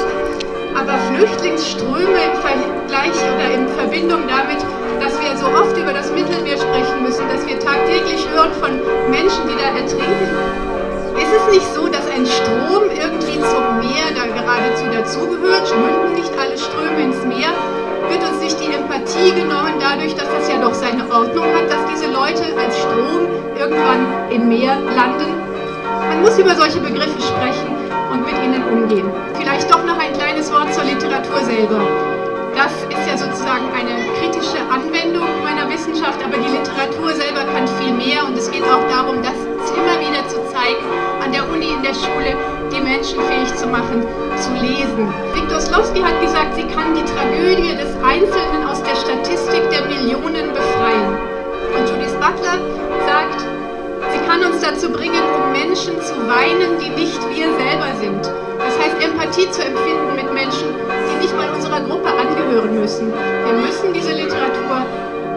[0.75, 4.61] aber Flüchtlingsströme im Vergleich oder in Verbindung damit,
[5.01, 8.71] dass wir so oft über das Mittelmeer sprechen müssen, dass wir tagtäglich hören von
[9.11, 10.29] Menschen, die da ertrinken.
[11.17, 15.73] Ist es nicht so, dass ein Strom irgendwie zum Meer da geradezu dazugehört?
[15.75, 17.53] Münden nicht alle Ströme ins Meer?
[18.09, 21.83] Wird uns nicht die Empathie genommen dadurch, dass das ja doch seine Ordnung hat, dass
[21.91, 23.27] diese Leute als Strom
[23.59, 25.35] irgendwann im Meer landen?
[26.07, 27.75] Man muss über solche Begriffe sprechen
[28.11, 29.11] und mit ihnen umgehen.
[29.37, 31.81] Vielleicht doch noch ein kleines Wort zur Literatur selber.
[32.55, 37.93] Das ist ja sozusagen eine kritische Anwendung meiner Wissenschaft, aber die Literatur selber kann viel
[37.93, 39.46] mehr und es geht auch darum, das
[39.77, 40.83] immer wieder zu zeigen,
[41.21, 42.33] an der Uni, in der Schule,
[42.73, 44.01] die Menschen fähig zu machen,
[44.41, 45.13] zu lesen.
[45.33, 50.53] Viktor Slowski hat gesagt, sie kann die Tragödie des Einzelnen aus der Statistik der Millionen
[50.53, 51.13] befreien.
[51.77, 52.57] Und Judith Butler
[53.05, 53.45] sagt,
[54.11, 58.25] sie kann uns dazu bringen, um Menschen zu weinen, die nicht wir selber sind.
[58.57, 60.73] Das heißt, Empathie zu empfinden mit Menschen,
[61.09, 63.13] die nicht mal unserer Gruppe angehören müssen.
[63.13, 64.85] Wir müssen diese Literatur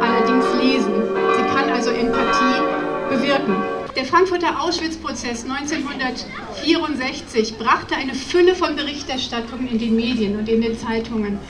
[0.00, 0.94] allerdings lesen.
[1.36, 2.62] Sie kann also Empathie
[3.10, 3.79] bewirken.
[3.96, 10.78] Der Frankfurter Auschwitz-Prozess 1964 brachte eine Fülle von Berichterstattungen in den Medien und in den
[10.78, 11.40] Zeitungen.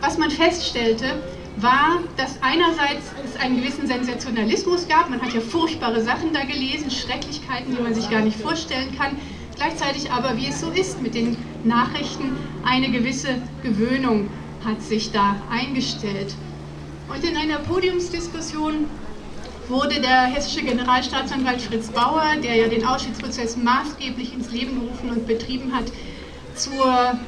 [0.00, 1.20] Was man feststellte,
[1.56, 6.92] war, dass einerseits es einen gewissen Sensationalismus gab, man hat ja furchtbare Sachen da gelesen,
[6.92, 9.16] Schrecklichkeiten, die man sich gar nicht vorstellen kann,
[9.56, 14.30] gleichzeitig aber, wie es so ist mit den Nachrichten, eine gewisse Gewöhnung
[14.64, 16.36] hat sich da eingestellt.
[17.08, 18.86] Und in einer Podiumsdiskussion
[19.70, 25.26] wurde der hessische Generalstaatsanwalt Fritz Bauer, der ja den Auschwitz-Prozess maßgeblich ins Leben gerufen und
[25.26, 25.84] betrieben hat,
[26.56, 27.18] zur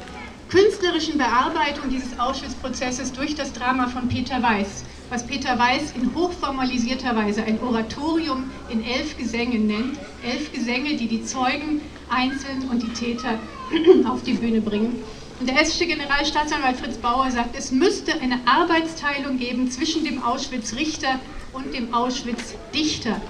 [0.49, 7.15] künstlerischen Bearbeitung dieses Auschwitz-Prozesses durch das Drama von Peter Weiß, was Peter Weiß in hochformalisierter
[7.15, 9.97] Weise ein Oratorium in elf Gesängen nennt.
[10.23, 13.39] Elf Gesänge, die die Zeugen einzeln und die Täter
[14.05, 15.01] auf die Bühne bringen.
[15.39, 21.19] Und der hessische Generalstaatsanwalt Fritz Bauer sagt, es müsste eine Arbeitsteilung geben zwischen dem Auschwitz-Richter
[21.53, 23.21] und dem Auschwitz-Dichter.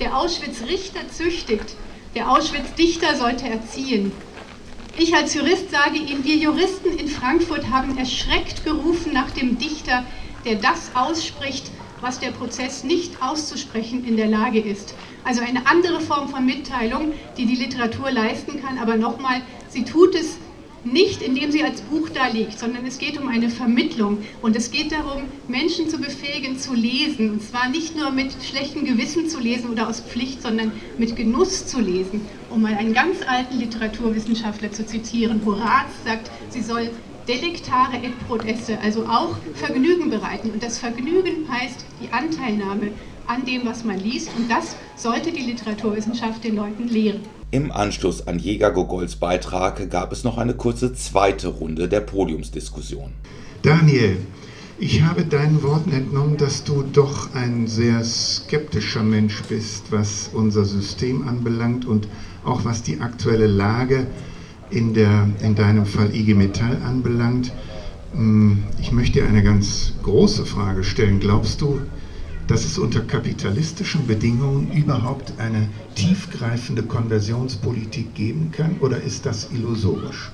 [0.00, 1.76] Der Auschwitz-Richter züchtigt,
[2.14, 4.12] der Auschwitz-Dichter sollte erziehen.
[4.98, 10.04] Ich als Jurist sage Ihnen, wir Juristen in Frankfurt haben erschreckt gerufen nach dem Dichter,
[10.44, 14.94] der das ausspricht, was der Prozess nicht auszusprechen in der Lage ist.
[15.22, 20.14] Also eine andere Form von Mitteilung, die die Literatur leisten kann, aber nochmal, sie tut
[20.14, 20.38] es
[20.84, 24.70] nicht indem sie als Buch da liegt, sondern es geht um eine Vermittlung und es
[24.70, 29.38] geht darum, Menschen zu befähigen zu lesen und zwar nicht nur mit schlechtem Gewissen zu
[29.40, 32.22] lesen oder aus Pflicht, sondern mit Genuss zu lesen.
[32.48, 36.90] Um mal einen ganz alten Literaturwissenschaftler zu zitieren, Horaz sagt, sie soll
[37.28, 42.92] delectare et prodesse, also auch Vergnügen bereiten und das Vergnügen heißt die Anteilnahme
[43.26, 47.20] an dem, was man liest und das sollte die Literaturwissenschaft den Leuten lehren.
[47.52, 53.10] Im Anschluss an Jäger Gogols Beitrag gab es noch eine kurze zweite Runde der Podiumsdiskussion.
[53.62, 54.18] Daniel,
[54.78, 60.64] ich habe deinen Worten entnommen, dass du doch ein sehr skeptischer Mensch bist, was unser
[60.64, 62.06] System anbelangt und
[62.44, 64.06] auch was die aktuelle Lage
[64.70, 67.50] in, der, in deinem Fall IG Metall anbelangt.
[68.12, 71.18] Hm, ich möchte dir eine ganz große Frage stellen.
[71.18, 71.80] Glaubst du,
[72.50, 80.32] dass es unter kapitalistischen Bedingungen überhaupt eine tiefgreifende Konversionspolitik geben kann oder ist das illusorisch?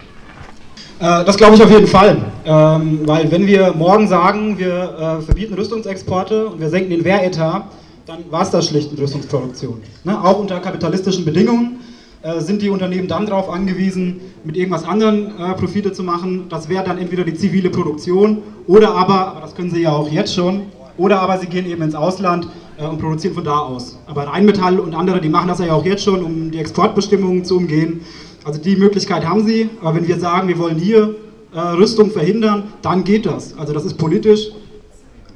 [0.99, 5.23] Äh, das glaube ich auf jeden Fall, ähm, weil wenn wir morgen sagen, wir äh,
[5.23, 7.65] verbieten Rüstungsexporte und wir senken den Wehretat,
[8.07, 9.83] dann war es das schlicht mit Rüstungsproduktion.
[10.05, 10.19] Ne?
[10.19, 11.81] Auch unter kapitalistischen Bedingungen
[12.23, 16.47] äh, sind die Unternehmen dann darauf angewiesen, mit irgendwas anderem Profite zu machen.
[16.49, 20.11] Das wäre dann entweder die zivile Produktion oder aber, aber das können sie ja auch
[20.11, 20.63] jetzt schon,
[20.97, 23.99] oder aber sie gehen eben ins Ausland äh, und produzieren von da aus.
[24.07, 27.57] Aber Rheinmetall und andere, die machen das ja auch jetzt schon, um die Exportbestimmungen zu
[27.57, 28.01] umgehen.
[28.45, 31.15] Also die Möglichkeit haben sie, aber wenn wir sagen, wir wollen hier
[31.55, 33.57] äh, Rüstung verhindern, dann geht das.
[33.59, 34.51] Also das ist politisch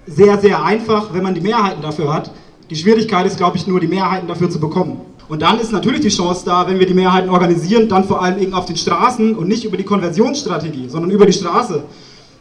[0.07, 2.31] sehr, sehr einfach, wenn man die Mehrheiten dafür hat.
[2.69, 5.01] Die Schwierigkeit ist, glaube ich, nur die Mehrheiten dafür zu bekommen.
[5.29, 8.41] Und dann ist natürlich die Chance da, wenn wir die Mehrheiten organisieren, dann vor allem
[8.41, 11.85] eben auf den Straßen und nicht über die Konversionsstrategie, sondern über die Straße.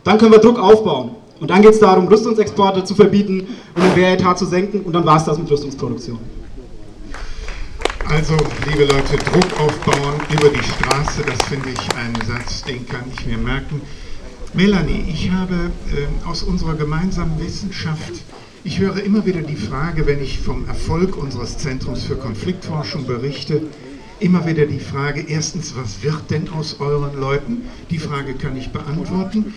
[0.03, 1.11] Dann können wir Druck aufbauen.
[1.39, 5.05] Und dann geht es darum, Rüstungsexporte zu verbieten und den Wehretat zu senken und dann
[5.05, 6.19] war es das mit Rüstungsproduktion.
[8.07, 8.35] Also,
[8.67, 13.25] liebe Leute, Druck aufbauen über die Straße, das finde ich ein Satz, den kann ich
[13.25, 13.81] mir merken.
[14.53, 18.13] Melanie, ich habe äh, aus unserer gemeinsamen Wissenschaft
[18.65, 23.61] ich höre immer wieder die Frage, wenn ich vom Erfolg unseres Zentrums für Konfliktforschung berichte,
[24.19, 27.63] immer wieder die Frage, erstens, was wird denn aus euren Leuten?
[27.89, 29.53] Die Frage kann ich beantworten.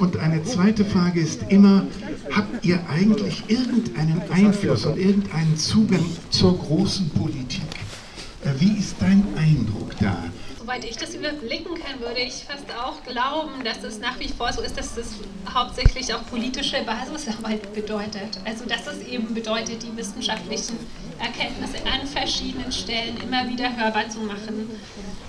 [0.00, 1.86] Und eine zweite Frage ist immer,
[2.30, 7.62] habt ihr eigentlich irgendeinen Einfluss und irgendeinen Zugang zur großen Politik?
[8.44, 10.24] Äh, wie ist dein Eindruck da?
[10.68, 14.52] Soweit ich das überblicken kann, würde ich fast auch glauben, dass es nach wie vor
[14.52, 15.14] so ist, dass es
[15.50, 18.38] hauptsächlich auch politische Basisarbeit bedeutet.
[18.44, 20.76] Also dass es eben bedeutet, die wissenschaftlichen
[21.18, 24.78] Erkenntnisse an verschiedenen Stellen immer wieder hörbar zu machen.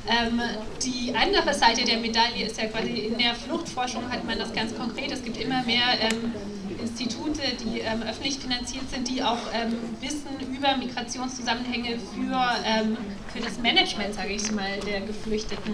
[0.10, 0.42] Ähm,
[0.84, 4.76] die andere Seite der Medaille ist ja quasi in der Fluchtforschung hat man das ganz
[4.76, 5.10] konkret.
[5.10, 6.34] Es gibt immer mehr ähm,
[6.82, 12.98] Institute, die ähm, öffentlich finanziert sind, die auch ähm, Wissen über Migrationszusammenhänge für, ähm,
[13.34, 15.74] für das Management, sage ich mal, der Geflüchteten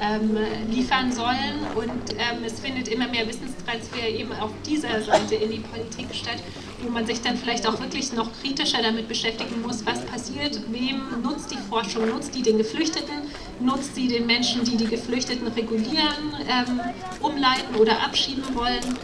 [0.00, 0.36] ähm,
[0.70, 1.60] liefern sollen.
[1.74, 6.42] Und ähm, es findet immer mehr Wissenstransfer eben auf dieser Seite in die Politik statt,
[6.82, 11.22] wo man sich dann vielleicht auch wirklich noch kritischer damit beschäftigen muss, was passiert, wem
[11.22, 13.14] nutzt die Forschung, nutzt die den Geflüchteten,
[13.60, 16.80] nutzt sie den Menschen, die die Geflüchteten regulieren, ähm,
[17.20, 18.98] umleiten oder abschieben wollen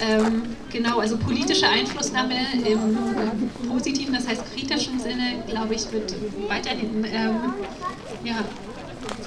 [0.00, 0.42] ähm,
[0.72, 2.34] genau, also politische Einflussnahme
[2.64, 6.14] im positiven, das heißt kritischen Sinne, glaube ich, wird
[6.48, 7.36] weiterhin ähm,
[8.24, 8.44] ja,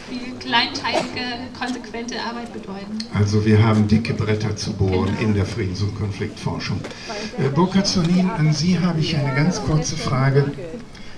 [0.10, 1.22] viel kleinteilige,
[1.58, 2.98] konsequente Arbeit bedeuten.
[3.14, 5.22] Also wir haben dicke Bretter zu bohren genau.
[5.22, 6.80] in der Friedens- und Konfliktforschung.
[7.38, 10.52] Äh, Burkhard Sonin, an Sie habe ich eine ganz kurze Frage.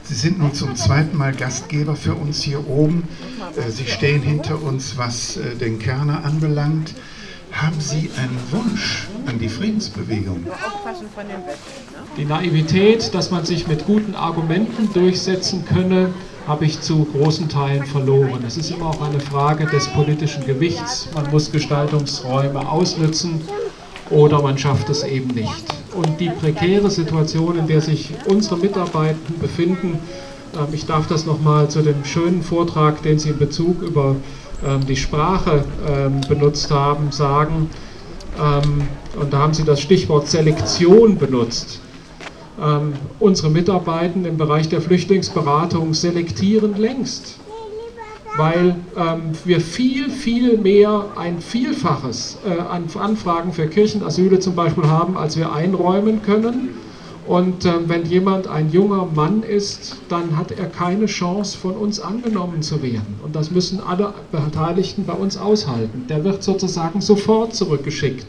[0.04, 3.08] Sie sind nun zum zweiten Mal Gastgeber für uns hier oben.
[3.56, 6.94] Äh, Sie stehen hinter uns, was äh, den Kerner anbelangt.
[7.56, 10.46] Haben Sie einen Wunsch an die Friedensbewegung?
[12.18, 16.14] Die Naivität, dass man sich mit guten Argumenten durchsetzen könne,
[16.48, 18.44] habe ich zu großen Teilen verloren.
[18.46, 21.08] Es ist immer auch eine Frage des politischen Gewichts.
[21.16, 23.40] Man muss Gestaltungsräume ausnutzen
[24.10, 25.74] oder man schafft es eben nicht.
[25.94, 30.00] Und die prekäre Situation, in der sich unsere Mitarbeitenden befinden,
[30.56, 34.18] ähm, ich darf das nochmal zu dem schönen Vortrag, den Sie in Bezug über
[34.88, 37.70] die Sprache ähm, benutzt haben, sagen,
[38.40, 38.88] ähm,
[39.20, 41.80] und da haben Sie das Stichwort Selektion benutzt.
[43.20, 47.38] unsere Mitarbeiter im Bereich der Flüchtlingsberatung selektieren längst,
[48.38, 48.78] weil
[49.44, 55.36] wir viel, viel mehr ein Vielfaches äh, an Anfragen für Kirchenasyle zum Beispiel haben, als
[55.36, 56.70] wir einräumen können
[57.28, 62.00] und äh, wenn jemand ein junger Mann ist, dann hat er keine Chance, von uns
[62.00, 63.16] angenommen zu werden.
[63.24, 66.06] Und das müssen alle Beteiligten bei uns aushalten.
[66.08, 68.28] Der wird sozusagen sofort zurückgeschickt,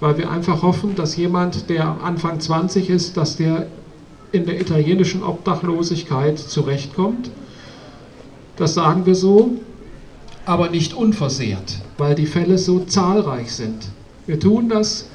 [0.00, 3.66] weil wir einfach hoffen, dass jemand, der Anfang 20 ist, dass der
[4.32, 7.30] in der italienischen Obdachlosigkeit zurechtkommt.
[8.56, 9.50] Das sagen wir so,
[10.46, 13.84] aber nicht unversehrt, weil die Fälle so zahlreich sind.
[14.26, 15.06] Wir tun das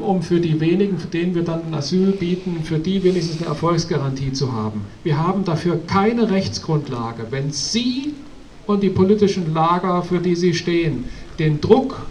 [0.00, 4.32] um für die wenigen, denen wir dann ein Asyl bieten, für die wenigstens eine Erfolgsgarantie
[4.32, 4.82] zu haben.
[5.02, 7.26] Wir haben dafür keine Rechtsgrundlage.
[7.30, 8.14] Wenn Sie
[8.66, 11.04] und die politischen Lager, für die Sie stehen,
[11.38, 12.06] den Druck,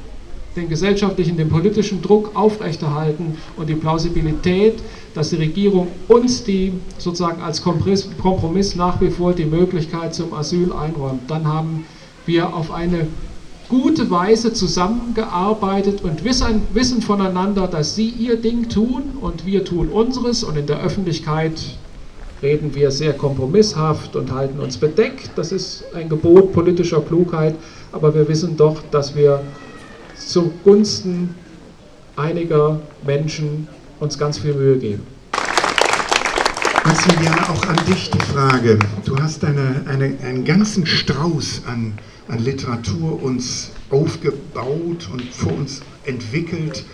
[0.56, 4.82] den gesellschaftlichen, den politischen Druck aufrechterhalten und die Plausibilität,
[5.14, 10.72] dass die Regierung uns die sozusagen als Kompromiss nach wie vor die Möglichkeit zum Asyl
[10.72, 11.86] einräumt, dann haben
[12.26, 13.08] wir auf eine
[13.70, 19.89] gute Weise zusammengearbeitet und wissen, wissen voneinander, dass sie ihr Ding tun und wir tun
[19.89, 21.53] unseres und in der Öffentlichkeit
[22.41, 25.32] reden wir sehr kompromisshaft und halten uns bedeckt.
[25.36, 27.55] Das ist ein Gebot politischer Klugheit,
[27.91, 29.41] aber wir wissen doch, dass wir
[30.16, 31.34] zugunsten
[32.16, 33.68] einiger Menschen
[33.99, 35.07] uns ganz viel Mühe geben.
[36.86, 38.78] Maximiliane, auch an dich die Frage.
[39.05, 41.93] Du hast eine, eine, einen ganzen Strauß an
[42.28, 46.86] an Literatur uns aufgebaut und vor uns entwickelt.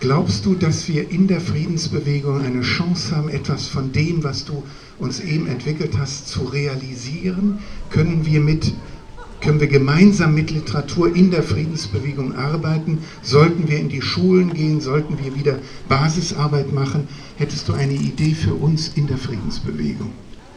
[0.00, 4.62] Glaubst du, dass wir in der Friedensbewegung eine Chance haben, etwas von dem, was du
[4.98, 7.58] uns eben entwickelt hast, zu realisieren?
[7.90, 8.74] Können wir mit
[9.40, 13.00] Können wir gemeinsam mit Literatur in der Friedensbewegung arbeiten?
[13.20, 14.80] Sollten wir in die Schulen gehen?
[14.80, 17.08] Sollten wir wieder Basisarbeit machen?
[17.36, 20.12] Hättest du eine Idee für uns in der Friedensbewegung?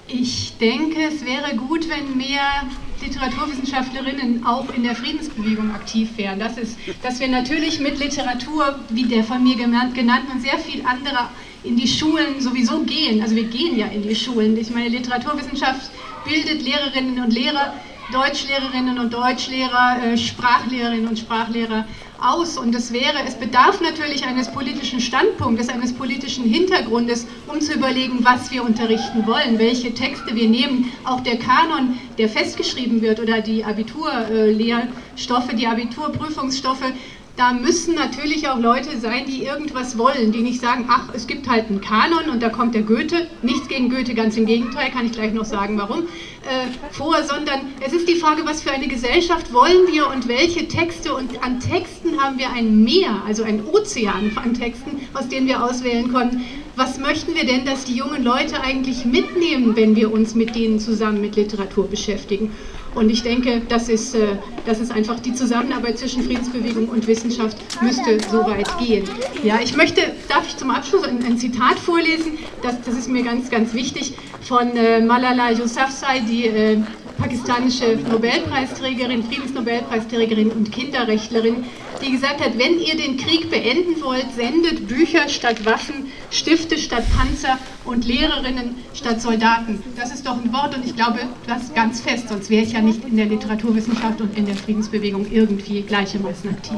[0.09, 2.63] Ich denke, es wäre gut, wenn mehr
[3.01, 6.39] Literaturwissenschaftlerinnen auch in der Friedensbewegung aktiv wären.
[6.39, 10.85] Das ist, dass wir natürlich mit Literatur, wie der von mir genannten und sehr viel
[10.85, 11.29] anderer,
[11.63, 13.21] in die Schulen sowieso gehen.
[13.21, 14.55] Also wir gehen ja in die Schulen.
[14.55, 15.91] Ich meine, Literaturwissenschaft
[16.25, 17.73] bildet Lehrerinnen und Lehrer
[18.11, 21.85] Deutschlehrerinnen und Deutschlehrer, äh, Sprachlehrerinnen und Sprachlehrer
[22.21, 22.57] aus.
[22.57, 28.19] Und es wäre, es bedarf natürlich eines politischen Standpunktes, eines politischen Hintergrundes, um zu überlegen,
[28.23, 30.91] was wir unterrichten wollen, welche Texte wir nehmen.
[31.03, 36.93] Auch der Kanon, der festgeschrieben wird, oder die Abiturlehrstoffe, die Abiturprüfungsstoffe,
[37.37, 41.47] da müssen natürlich auch Leute sein, die irgendwas wollen, die nicht sagen, ach, es gibt
[41.47, 45.05] halt einen Kanon und da kommt der Goethe, nichts gegen Goethe, ganz im Gegenteil, kann
[45.05, 48.87] ich gleich noch sagen, warum, äh, vor, sondern es ist die Frage, was für eine
[48.87, 53.63] Gesellschaft wollen wir und welche Texte und an Texten haben wir ein Meer, also ein
[53.67, 56.43] Ozean an Texten, aus denen wir auswählen können.
[56.75, 60.79] Was möchten wir denn, dass die jungen Leute eigentlich mitnehmen, wenn wir uns mit denen
[60.79, 62.51] zusammen mit Literatur beschäftigen?
[62.97, 67.55] Und ich denke, das ist, äh, das ist einfach die Zusammenarbeit zwischen Friedensbewegung und Wissenschaft
[67.79, 69.07] müsste so weit gehen.
[69.43, 73.21] Ja, ich möchte, darf ich zum Abschluss ein, ein Zitat vorlesen, das, das ist mir
[73.21, 76.81] ganz, ganz wichtig, von äh, Malala Yousafzai, die äh,
[77.27, 81.65] pakistanische Nobelpreisträgerin, Friedensnobelpreisträgerin und Kinderrechtlerin,
[82.01, 87.03] die gesagt hat, wenn ihr den Krieg beenden wollt, sendet Bücher statt Waffen, Stifte statt
[87.17, 89.83] Panzer und Lehrerinnen statt Soldaten.
[89.97, 92.81] Das ist doch ein Wort und ich glaube, das ganz fest, sonst wäre ich ja
[92.81, 96.77] nicht in der Literaturwissenschaft und in der Friedensbewegung irgendwie gleichermaßen aktiv.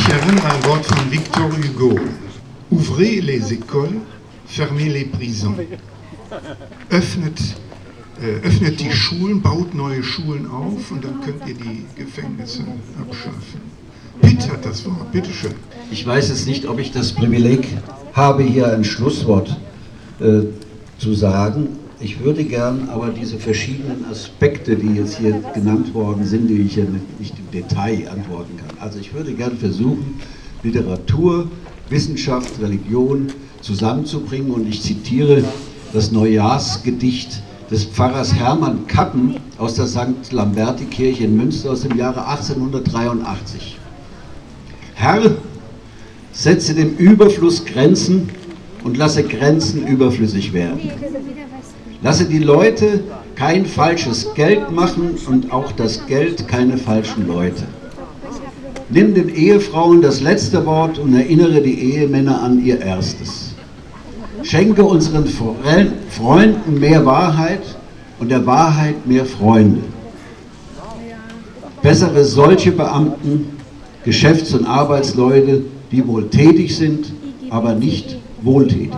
[0.00, 1.98] Ich erinnere ein Wort von Victor Hugo.
[2.70, 4.02] Ouvrez les écoles,
[4.46, 5.54] fermez les prisons.
[6.90, 7.38] Öffnet
[8.26, 12.62] öffnet die Schulen, baut neue Schulen auf und dann könnt ihr die Gefängnisse
[13.00, 13.60] abschaffen.
[14.20, 15.54] Pitt hat das Wort, bitteschön.
[15.90, 17.68] Ich weiß jetzt nicht, ob ich das Privileg
[18.12, 19.56] habe, hier ein Schlusswort
[20.20, 20.40] äh,
[20.98, 21.68] zu sagen.
[22.00, 26.76] Ich würde gern aber diese verschiedenen Aspekte, die jetzt hier genannt worden sind, die ich
[26.76, 26.84] ja
[27.18, 28.78] nicht im Detail antworten kann.
[28.80, 30.20] Also ich würde gern versuchen,
[30.62, 31.48] Literatur,
[31.88, 33.28] Wissenschaft, Religion
[33.60, 35.42] zusammenzubringen und ich zitiere
[35.92, 40.32] das Neujahrsgedicht des Pfarrers Hermann Kappen aus der St.
[40.32, 43.78] Lamberti-Kirche in Münster aus dem Jahre 1883.
[44.94, 45.30] Herr,
[46.32, 48.30] setze dem Überfluss Grenzen
[48.84, 50.90] und lasse Grenzen überflüssig werden.
[52.02, 53.04] Lasse die Leute
[53.34, 57.64] kein falsches Geld machen und auch das Geld keine falschen Leute.
[58.88, 63.54] Nimm den Ehefrauen das letzte Wort und erinnere die Ehemänner an ihr erstes.
[64.48, 67.60] Schenke unseren Freunden mehr Wahrheit
[68.18, 69.82] und der Wahrheit mehr Freunde.
[71.82, 73.58] Bessere solche Beamten,
[74.06, 77.12] Geschäfts- und Arbeitsleute, die wohl tätig sind,
[77.50, 78.94] aber nicht wohltätig.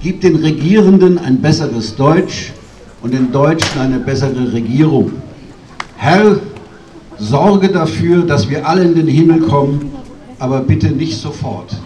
[0.00, 2.52] Gib den Regierenden ein besseres Deutsch
[3.02, 5.10] und den Deutschen eine bessere Regierung.
[5.96, 6.38] Herr,
[7.18, 9.90] sorge dafür, dass wir alle in den Himmel kommen,
[10.38, 11.76] aber bitte nicht sofort.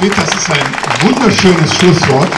[0.00, 2.30] Das ist ein wunderschönes Schlusswort.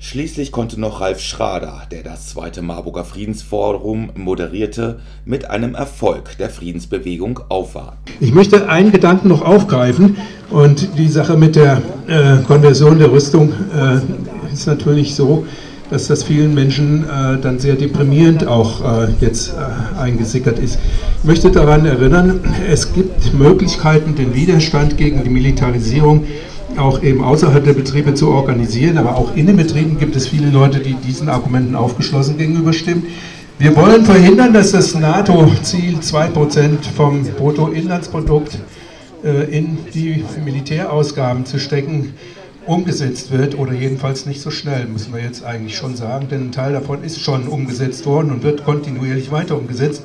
[0.00, 6.50] Schließlich konnte noch Ralf Schrader, der das zweite Marburger Friedensforum moderierte, mit einem Erfolg der
[6.50, 7.98] Friedensbewegung aufwarten.
[8.18, 10.16] Ich möchte einen Gedanken noch aufgreifen
[10.50, 15.46] und die Sache mit der äh, Konversion der Rüstung äh, ist natürlich so,
[15.88, 20.80] dass das vielen Menschen äh, dann sehr deprimierend auch äh, jetzt äh, eingesickert ist.
[21.18, 26.24] Ich möchte daran erinnern, es gibt Möglichkeiten, den Widerstand gegen die Militarisierung
[26.78, 28.98] auch eben außerhalb der Betriebe zu organisieren.
[28.98, 33.04] Aber auch in den Betrieben gibt es viele Leute, die diesen Argumenten aufgeschlossen gegenüberstimmen.
[33.58, 38.58] Wir wollen verhindern, dass das NATO-Ziel 2% vom Bruttoinlandsprodukt
[39.24, 42.14] äh, in die Militärausgaben zu stecken
[42.66, 46.52] umgesetzt wird oder jedenfalls nicht so schnell, müssen wir jetzt eigentlich schon sagen, denn ein
[46.52, 50.04] Teil davon ist schon umgesetzt worden und wird kontinuierlich weiter umgesetzt.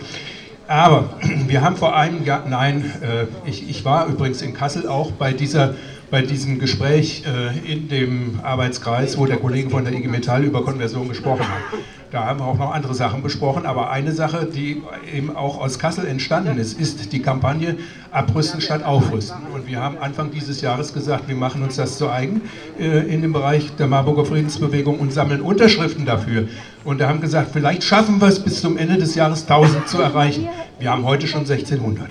[0.68, 1.09] Aber
[1.47, 5.34] wir haben vor einem Jahr, nein, äh, ich, ich war übrigens in Kassel auch bei
[5.34, 5.76] dieser
[6.10, 10.64] bei diesem Gespräch äh, in dem Arbeitskreis, wo der Kollege von der IG Metall über
[10.64, 11.80] Konversion gesprochen hat.
[12.12, 14.82] Da haben wir auch noch andere Sachen besprochen, aber eine Sache, die
[15.14, 17.76] eben auch aus Kassel entstanden ist, ist die Kampagne
[18.12, 19.36] Abrüsten statt Aufrüsten.
[19.53, 22.41] Und wir haben Anfang dieses Jahres gesagt, wir machen uns das zu eigen
[22.80, 26.47] äh, in dem Bereich der Marburger Friedensbewegung und sammeln Unterschriften dafür.
[26.86, 30.01] Und da haben gesagt, vielleicht schaffen wir es bis zum Ende des Jahres 1000 zu
[30.01, 30.47] erreichen.
[30.80, 32.08] Wir haben heute schon 1600.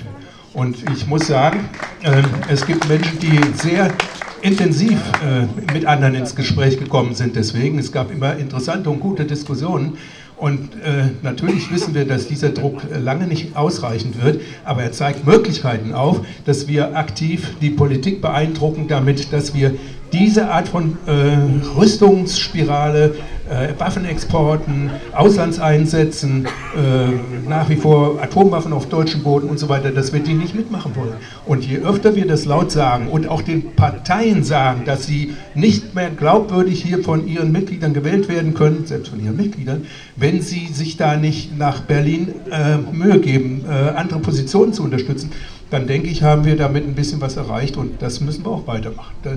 [0.57, 1.68] Und ich muss sagen,
[2.02, 3.90] äh, es gibt Menschen, die sehr
[4.40, 7.36] intensiv äh, mit anderen ins Gespräch gekommen sind.
[7.36, 9.98] Deswegen, es gab immer interessante und gute Diskussionen.
[10.38, 15.26] Und äh, natürlich wissen wir, dass dieser Druck lange nicht ausreichend wird, aber er zeigt
[15.26, 19.74] Möglichkeiten auf, dass wir aktiv die Politik beeindrucken damit, dass wir
[20.12, 23.14] diese Art von äh, Rüstungsspirale,
[23.51, 30.12] äh, Waffenexporten, Auslandseinsätzen, äh, nach wie vor Atomwaffen auf deutschem Boden und so weiter, dass
[30.12, 31.14] wir die nicht mitmachen wollen.
[31.47, 35.94] Und je öfter wir das laut sagen und auch den Parteien sagen, dass sie nicht
[35.94, 39.86] mehr glaubwürdig hier von ihren Mitgliedern gewählt werden können, selbst von ihren Mitgliedern,
[40.16, 45.30] wenn sie sich da nicht nach Berlin äh, Mühe geben, äh, andere Positionen zu unterstützen,
[45.70, 48.66] dann denke ich, haben wir damit ein bisschen was erreicht und das müssen wir auch
[48.66, 49.14] weitermachen.
[49.22, 49.32] Da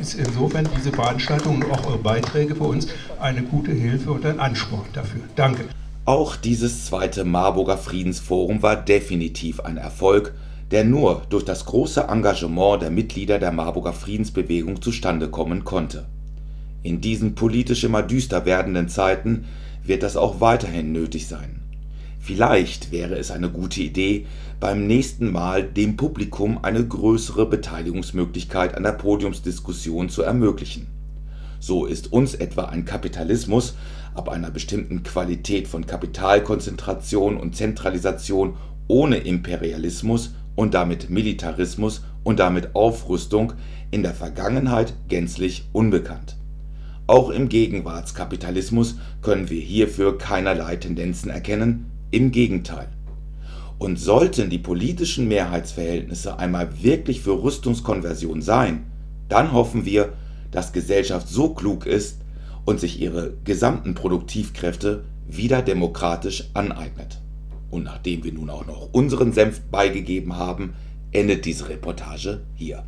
[0.00, 2.88] ist insofern diese Veranstaltung und auch eure Beiträge für uns
[3.20, 5.22] eine gute Hilfe und ein Ansporn dafür.
[5.36, 5.64] Danke.
[6.04, 10.34] Auch dieses zweite Marburger Friedensforum war definitiv ein Erfolg,
[10.70, 16.06] der nur durch das große Engagement der Mitglieder der Marburger Friedensbewegung zustande kommen konnte.
[16.82, 19.46] In diesen politisch immer düster werdenden Zeiten
[19.82, 21.57] wird das auch weiterhin nötig sein.
[22.28, 24.26] Vielleicht wäre es eine gute Idee,
[24.60, 30.88] beim nächsten Mal dem Publikum eine größere Beteiligungsmöglichkeit an der Podiumsdiskussion zu ermöglichen.
[31.58, 33.76] So ist uns etwa ein Kapitalismus
[34.14, 38.58] ab einer bestimmten Qualität von Kapitalkonzentration und Zentralisation
[38.88, 43.54] ohne Imperialismus und damit Militarismus und damit Aufrüstung
[43.90, 46.36] in der Vergangenheit gänzlich unbekannt.
[47.06, 52.88] Auch im Gegenwartskapitalismus können wir hierfür keinerlei Tendenzen erkennen, im Gegenteil.
[53.78, 58.86] Und sollten die politischen Mehrheitsverhältnisse einmal wirklich für Rüstungskonversion sein,
[59.28, 60.12] dann hoffen wir,
[60.50, 62.20] dass Gesellschaft so klug ist
[62.64, 67.20] und sich ihre gesamten Produktivkräfte wieder demokratisch aneignet.
[67.70, 70.74] Und nachdem wir nun auch noch unseren Senf beigegeben haben,
[71.12, 72.84] endet diese Reportage hier.